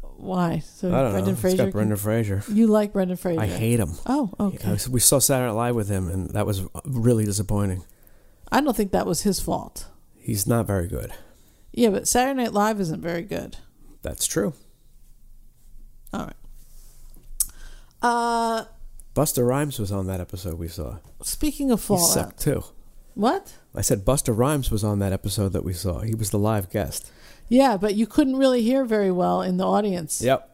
[0.00, 0.58] why?
[0.58, 1.30] So I don't Brendan know.
[1.30, 1.56] It's Fraser.
[1.56, 2.42] got Brendan Fraser.
[2.48, 3.40] you like Brendan Fraser?
[3.40, 3.92] I hate him.
[4.06, 4.76] Oh, okay.
[4.90, 7.84] We saw Saturday Night Live with him, and that was really disappointing.
[8.50, 9.86] I don't think that was his fault.
[10.16, 11.12] He's not very good.
[11.70, 13.58] Yeah, but Saturday Night Live isn't very good.
[14.02, 14.52] That's true.
[16.12, 16.34] All right.
[18.02, 18.64] Uh,
[19.14, 20.96] Busta Rhymes was on that episode we saw.
[21.22, 22.62] speaking of Fallout, He sucked too.
[23.14, 23.54] what?
[23.74, 26.00] I said Busta Rhymes was on that episode that we saw.
[26.00, 27.10] He was the live guest.
[27.48, 30.20] Yeah, but you couldn't really hear very well in the audience.
[30.20, 30.50] Yep.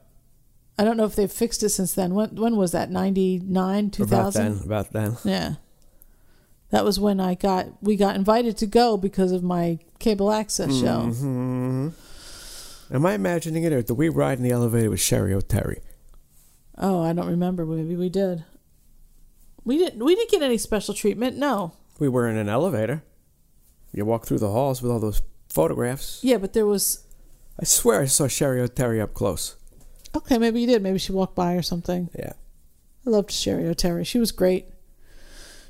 [0.79, 2.15] I don't know if they've fixed it since then.
[2.15, 2.91] When when was that?
[2.91, 4.03] 99, 2000?
[4.03, 4.65] About then.
[4.65, 5.17] About then.
[5.25, 5.55] Yeah.
[6.71, 10.75] That was when I got we got invited to go because of my cable access
[10.79, 11.01] show.
[11.11, 11.89] hmm
[12.93, 15.81] Am I imagining it, or did we ride in the elevator with Cheri Oteri?
[16.77, 17.65] Oh, I don't remember.
[17.65, 18.45] Maybe we did.
[19.65, 20.05] We didn't.
[20.05, 21.39] We didn't get any special treatment.
[21.39, 21.73] No.
[21.99, 23.03] We were in an elevator.
[23.93, 26.21] You walk through the halls with all those photographs.
[26.23, 27.07] Yeah, but there was.
[27.59, 29.57] I swear I saw Cheri Oteri up close.
[30.15, 30.83] Okay, maybe you did.
[30.83, 32.11] Maybe she walked by or something.
[32.19, 32.33] Yeah.
[33.07, 34.07] I loved Cheri Oteri.
[34.07, 34.67] She was great.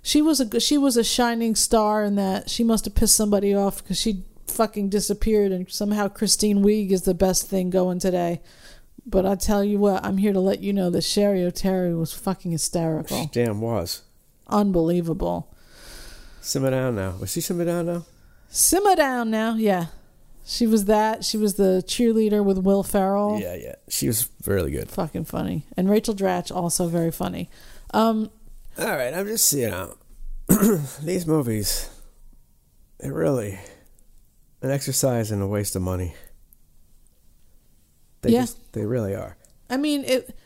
[0.02, 2.50] She was a she was a shining star in that.
[2.50, 7.02] She must have pissed somebody off because she fucking disappeared, and somehow Kristen Wiig is
[7.02, 8.40] the best thing going today.
[9.04, 12.12] But I tell you what, I'm here to let you know that Cheri Oteri was
[12.12, 14.02] fucking She hysterical, damn was.
[14.48, 15.48] unbelievable.
[16.40, 17.14] Simmer down now.
[17.20, 18.04] Was she simmer down now?
[18.48, 19.86] Simmer down now, yeah.
[20.44, 21.24] She was that.
[21.24, 23.38] She was the cheerleader with Will Ferrell.
[23.40, 23.74] Yeah, yeah.
[23.88, 24.90] She was really good.
[24.90, 25.66] Fucking funny.
[25.76, 27.48] And Rachel Dratch also very funny.
[27.94, 28.30] Um,
[28.76, 29.94] All right, I'm just you know
[31.02, 31.88] these movies.
[32.98, 33.58] They're really
[34.62, 36.14] an exercise and a waste of money.
[38.22, 38.42] They Yeah.
[38.42, 39.36] just, they really are.
[39.68, 40.36] I mean, it.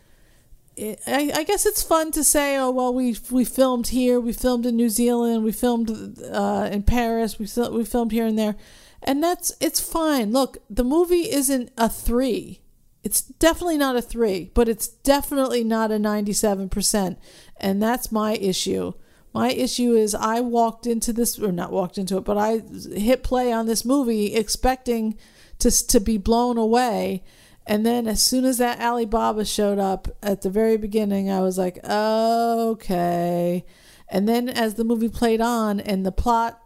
[0.76, 4.32] it I, I guess it's fun to say, oh well, we we filmed here, we
[4.32, 5.90] filmed in New Zealand, we filmed
[6.30, 8.56] uh, in Paris, we we filmed here and there,
[9.02, 10.32] and that's it's fine.
[10.32, 12.60] Look, the movie isn't a three.
[13.02, 17.18] It's definitely not a three, but it's definitely not a ninety-seven percent,
[17.58, 18.92] and that's my issue.
[19.36, 22.62] My issue is I walked into this, or not walked into it, but I
[22.98, 25.18] hit play on this movie expecting
[25.58, 27.22] to to be blown away,
[27.66, 31.58] and then as soon as that Alibaba showed up at the very beginning, I was
[31.58, 33.64] like, okay.
[34.08, 36.62] And then as the movie played on and the plot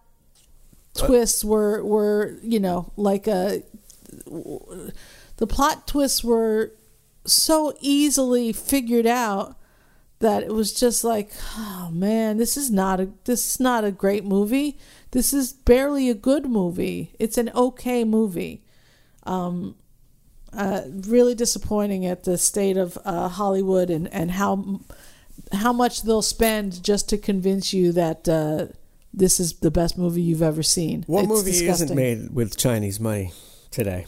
[0.94, 3.62] twists were were you know like a
[4.26, 6.72] the plot twists were
[7.24, 9.56] so easily figured out
[10.20, 13.90] that it was just like oh man this is not a this is not a
[13.90, 14.78] great movie
[15.10, 18.62] this is barely a good movie it's an okay movie
[19.24, 19.74] um
[20.52, 24.80] uh really disappointing at the state of uh hollywood and and how
[25.52, 28.66] how much they'll spend just to convince you that uh
[29.12, 31.86] this is the best movie you've ever seen What It's movie disgusting.
[31.86, 33.32] isn't made with Chinese money
[33.72, 34.06] today?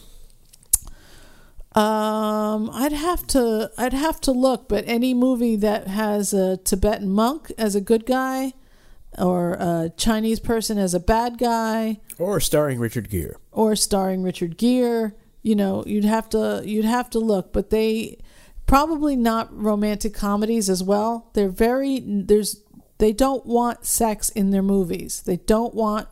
[1.75, 7.09] Um, I'd have to I'd have to look, but any movie that has a Tibetan
[7.11, 8.53] monk as a good guy,
[9.18, 13.37] or a Chinese person as a bad guy, Or starring Richard Gere?
[13.53, 15.12] or starring Richard Gere,
[15.43, 17.53] you know, you'd have to you'd have to look.
[17.55, 18.18] But they
[18.66, 21.31] probably not romantic comedies as well.
[21.33, 22.61] They're very there's
[22.99, 25.23] they don't want sex in their movies.
[25.25, 26.09] They don't want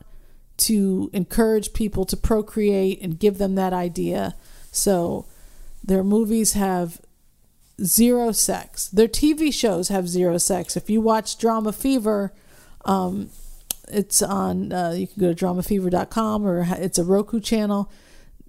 [0.56, 4.34] to encourage people to procreate and give them that idea.
[4.72, 5.26] So
[5.90, 7.00] their movies have
[7.82, 8.86] zero sex.
[8.86, 10.76] Their TV shows have zero sex.
[10.76, 12.32] If you watch Drama Fever,
[12.84, 13.30] um,
[13.88, 17.90] it's on, uh, you can go to dramafever.com or it's a Roku channel.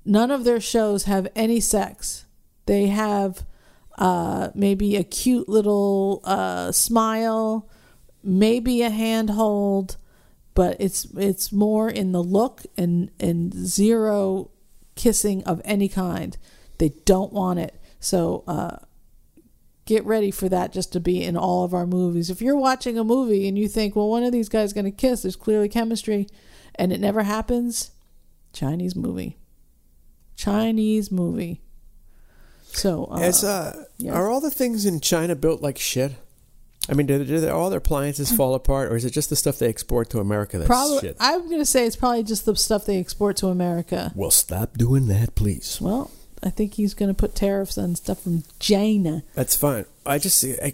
[0.06, 2.26] None of their shows have any sex.
[2.68, 3.44] They have
[3.98, 7.68] uh, maybe a cute little uh, smile,
[8.24, 9.98] maybe a handhold,
[10.54, 14.52] but it's it's more in the look and and zero
[14.94, 16.38] kissing of any kind.
[16.82, 17.80] They don't want it.
[18.00, 18.78] So uh,
[19.86, 22.32] get ready for that just to be in all of our movies.
[22.32, 24.92] If you're watching a movie and you think, well, one of these guys going to
[24.92, 26.26] kiss, there's clearly chemistry,
[26.74, 27.92] and it never happens,
[28.52, 29.38] Chinese movie.
[30.36, 31.62] Chinese movie.
[32.64, 34.14] So uh, As, uh, yeah.
[34.14, 36.14] Are all the things in China built like shit?
[36.90, 39.60] I mean, do, do all their appliances fall apart, or is it just the stuff
[39.60, 41.18] they export to America that's probably shit?
[41.20, 44.12] I'm going to say it's probably just the stuff they export to America.
[44.16, 45.78] well, stop doing that, please.
[45.80, 46.10] Well,
[46.44, 49.24] I think he's going to put tariffs on stuff from China.
[49.36, 49.86] That's fine.
[50.06, 50.74] I just, I,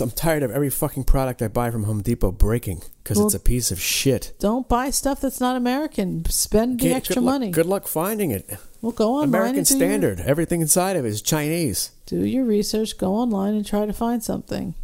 [0.00, 3.40] I'm tired of every fucking product I buy from Home Depot breaking because it's a
[3.40, 4.32] piece of shit.
[4.38, 6.24] Don't buy stuff that's not American.
[6.26, 7.50] Spend the Can't- extra good luck- money.
[7.50, 8.48] Good luck finding it.
[8.82, 9.28] Well, go online.
[9.30, 10.20] American and do your- standard.
[10.20, 11.90] Everything inside of it is Chinese.
[12.06, 12.96] do your research.
[12.96, 14.74] Go online and try to find something.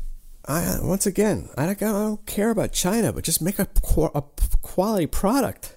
[0.48, 3.68] I uh, once again, I don't, I don't care about China, but just make a,
[4.14, 4.22] a
[4.62, 5.74] quality product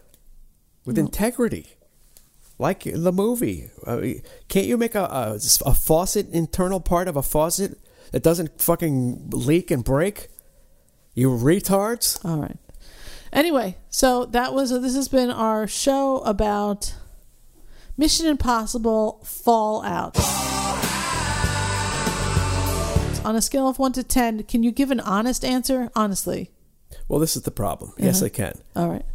[0.85, 1.67] with integrity,
[2.59, 3.69] like the movie.
[3.87, 4.01] Uh,
[4.47, 7.79] can't you make a, a a faucet internal part of a faucet
[8.11, 10.27] that doesn't fucking leak and break?
[11.15, 12.23] You retards!
[12.23, 12.57] All right.
[13.33, 16.93] Anyway, so that was this has been our show about
[17.97, 20.17] Mission Impossible Fallout.
[23.25, 25.91] on a scale of one to ten, can you give an honest answer?
[25.95, 26.51] Honestly.
[27.07, 27.93] Well, this is the problem.
[27.97, 28.25] Yes, Uh-huh.
[28.25, 28.53] I can.
[28.75, 29.05] All right.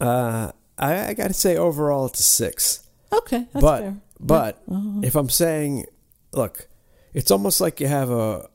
[0.00, 2.86] Uh, I, I got to say, overall, it's a six.
[3.12, 3.96] Okay, that's but fair.
[4.18, 5.00] but Uh-huh.
[5.04, 5.84] if I'm saying,
[6.32, 6.68] look,
[7.14, 8.48] it's almost like you have a.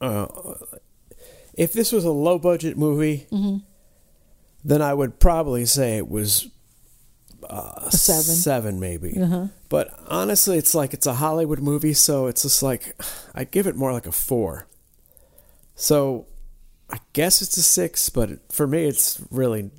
[0.00, 0.26] Uh,
[1.54, 3.58] if this was a low budget movie, Mm-hmm.
[4.64, 6.48] then I would probably say it was
[7.48, 8.22] uh, A seven.
[8.22, 9.20] seven maybe.
[9.20, 9.46] Uh-huh.
[9.68, 12.96] But honestly, it's like it's a Hollywood movie, so it's just like
[13.34, 14.66] I'd give it more like a four.
[15.74, 16.26] So
[16.90, 19.70] I guess it's a six, but for me, it's really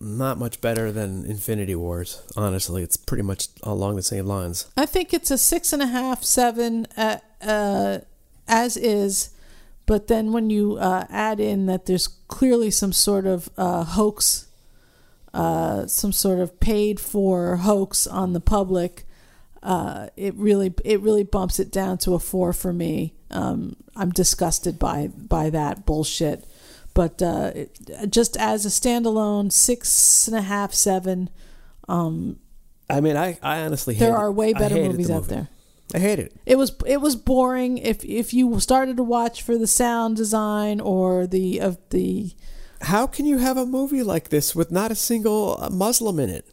[0.00, 2.22] not much better than Infinity Wars.
[2.36, 4.66] Honestly, it's pretty much along the same lines.
[4.76, 7.98] I think it's a six and a half, seven, uh, uh,
[8.46, 9.30] as is.
[9.86, 14.46] But then when you uh, add in that there's clearly some sort of uh, hoax,
[15.32, 19.06] uh, some sort of paid for hoax on the public,
[19.62, 23.14] uh, it really it really bumps it down to a four for me.
[23.30, 26.44] Um, I'm disgusted by by that bullshit.
[26.98, 27.78] But uh, it,
[28.10, 31.30] just as a standalone, six and a half, seven.
[31.88, 32.40] Um,
[32.90, 35.34] I mean, I, I honestly there hated- are way better movies the out movie.
[35.34, 35.48] there.
[35.94, 36.32] I hate it.
[36.44, 37.78] It was it was boring.
[37.78, 42.32] If if you started to watch for the sound design or the of the
[42.80, 46.30] How can you have a movie like this with not a single uh, Muslim in
[46.30, 46.46] it?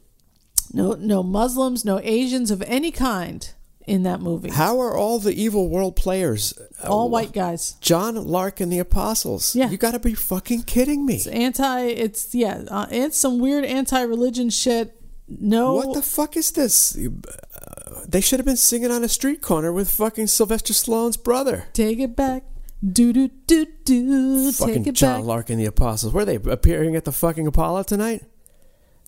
[0.74, 3.42] no no Muslims, no Asians of any kind
[3.88, 4.50] in that movie.
[4.50, 7.74] How are all the evil world players uh, All white guys.
[7.82, 9.56] John Lark and the Apostles.
[9.56, 9.70] Yeah.
[9.70, 11.16] You got to be fucking kidding me.
[11.16, 11.82] It's anti.
[11.82, 12.64] It's yeah.
[12.70, 15.00] Uh, it's some weird anti-religion shit.
[15.28, 15.74] No.
[15.74, 16.98] What the fuck is this?
[16.98, 21.66] Uh, they should have been singing on a street corner with fucking Sylvester Stallone's brother.
[21.74, 22.44] Take it back.
[22.86, 24.52] Do do do do.
[24.52, 25.28] fucking Take it John back.
[25.28, 26.14] Lark and the Apostles.
[26.14, 28.24] Were they appearing at the fucking Apollo tonight?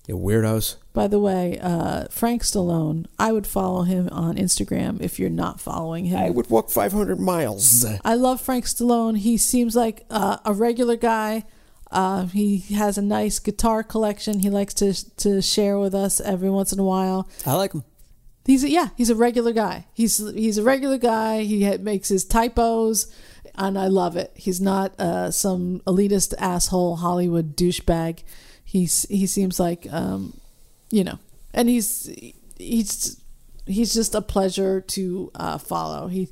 [0.08, 0.78] You weirdos.
[0.94, 3.08] By the way, uh, Frank Stallone.
[3.20, 6.18] I would follow him on Instagram if you're not following him.
[6.18, 7.86] I would walk 500 miles.
[8.06, 9.18] I love Frank Stallone.
[9.18, 11.44] He seems like uh, a regular guy.
[11.92, 14.40] Uh, he has a nice guitar collection.
[14.40, 17.30] He likes to to share with us every once in a while.
[17.46, 17.84] I like him.
[18.46, 19.88] He's a, yeah, he's a regular guy.
[19.94, 21.44] He's he's a regular guy.
[21.44, 23.14] He ha- makes his typos,
[23.56, 24.32] and I love it.
[24.36, 28.24] He's not uh, some elitist asshole Hollywood douchebag.
[28.68, 30.38] He's he seems like um,
[30.92, 31.20] you know,
[31.54, 32.10] and he's
[32.58, 33.22] he's
[33.66, 36.08] he's just a pleasure to uh, follow.
[36.08, 36.28] He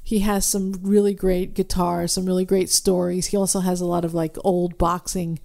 [0.00, 3.26] he has some really great guitar, some really great stories.
[3.26, 5.40] He also has a lot of like old boxing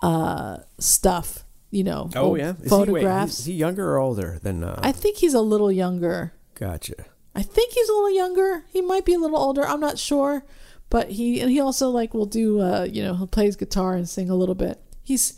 [0.00, 1.44] uh, stuff.
[1.70, 2.52] You know, Oh, yeah?
[2.52, 3.32] Is He, photographs.
[3.32, 4.62] wait, is he younger or older than.
[4.64, 6.32] Uh, I think he's a little younger.
[6.54, 6.94] gotcha.
[7.34, 8.64] I think he's a little younger.
[8.72, 9.66] He might be a little older.
[9.66, 10.44] I'm not sure,
[10.88, 12.60] but he and he also like will do.
[12.60, 14.80] Uh, you know, he'll play his guitar and sing a little bit.
[15.02, 15.36] He's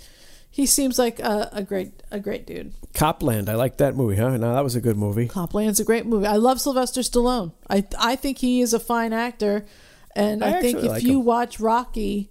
[0.57, 2.73] he seems like a, a great a great dude.
[2.95, 3.51] Copland.
[3.51, 4.39] I like that movie, huh?
[4.39, 5.29] No, that was a good movie.
[5.29, 6.27] Copland's a great movie.
[6.27, 7.53] I love Sylvester Stallone.
[7.69, 9.67] I I think he is a fine actor,
[10.15, 11.27] and I I, think if like you him.
[11.27, 12.31] watch Rocky,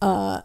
[0.00, 0.40] uh,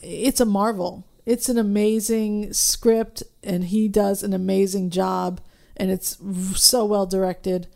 [0.00, 1.06] it's a marvel.
[1.26, 5.42] It's an amazing script, and he does an amazing job,
[5.76, 6.16] and it's
[6.58, 7.66] so well directed.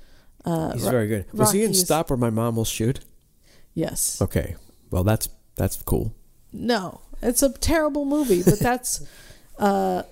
[0.47, 1.27] Uh, He's Ro- very good.
[1.35, 3.01] Was he in Stop Where My Mom Will Shoot?
[3.75, 4.23] Yes.
[4.23, 4.57] Okay.
[4.91, 6.15] Well, that's that's cool.
[6.55, 9.07] No, it's a terrible movie, but that's
[9.59, 10.03] uh,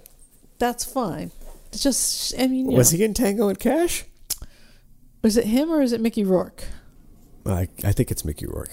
[0.58, 1.30] that's fine.
[1.72, 4.04] It's just, I mean, Was know, he in Tango and Cash?
[5.22, 6.64] is it him or is it Mickey Rourke?
[7.44, 8.70] I, I think it's Mickey Rourke.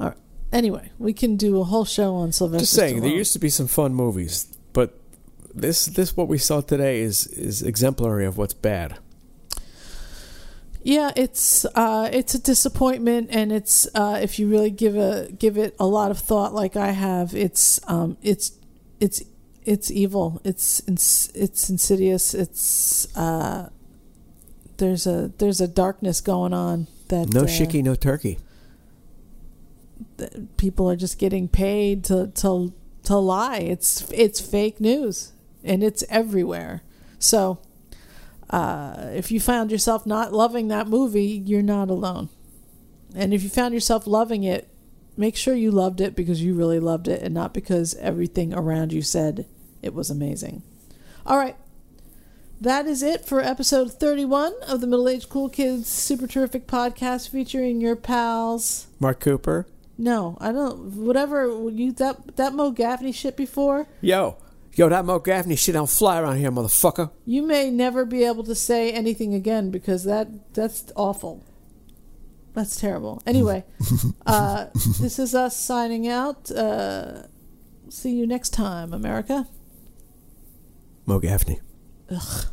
[0.00, 0.16] All right.
[0.52, 2.62] Anyway, we can do a whole show on Sylvester.
[2.62, 4.98] Just saying, there used to be some fun movies, but
[5.54, 8.98] this this what we saw today is is exemplary of what's bad.
[10.84, 15.56] Yeah, it's uh, it's a disappointment, and it's uh, if you really give a give
[15.56, 18.52] it a lot of thought, like I have, it's um, it's
[18.98, 19.22] it's
[19.64, 20.40] it's evil.
[20.44, 20.80] It's
[21.34, 22.34] it's insidious.
[22.34, 23.70] It's uh,
[24.78, 28.38] there's a there's a darkness going on that No uh, shicky, no turkey.
[30.56, 32.72] people are just getting paid to to
[33.04, 33.58] to lie.
[33.58, 35.32] It's it's fake news,
[35.62, 36.82] and it's everywhere.
[37.18, 37.58] So,
[38.52, 42.28] uh, if you found yourself not loving that movie, you're not alone.
[43.14, 44.68] And if you found yourself loving it,
[45.16, 48.92] make sure you loved it because you really loved it, and not because everything around
[48.92, 49.46] you said
[49.80, 50.62] it was amazing.
[51.24, 51.56] All right.
[52.60, 57.28] That is it for episode 31 of the Middle Aged Cool Kids Super Terrific podcast
[57.28, 58.86] featuring your pals.
[59.00, 59.66] Mark Cooper.
[59.98, 60.96] No, I don't.
[60.96, 64.36] Whatever you that that Mo Gaffney shit before, Yo,
[64.74, 67.10] yo, that Mo Gaffney shit don't fly around here, motherfucker.
[67.24, 71.44] you may never be able to say anything again because that that's awful.
[72.54, 73.22] That's terrible.
[73.26, 73.64] Anyway,
[74.26, 74.66] uh,
[75.00, 76.50] this is us signing out.
[76.50, 77.22] Uh,
[77.88, 79.48] see you next time, America.
[81.06, 81.60] Mo Gaffney.
[82.10, 82.46] Ugh.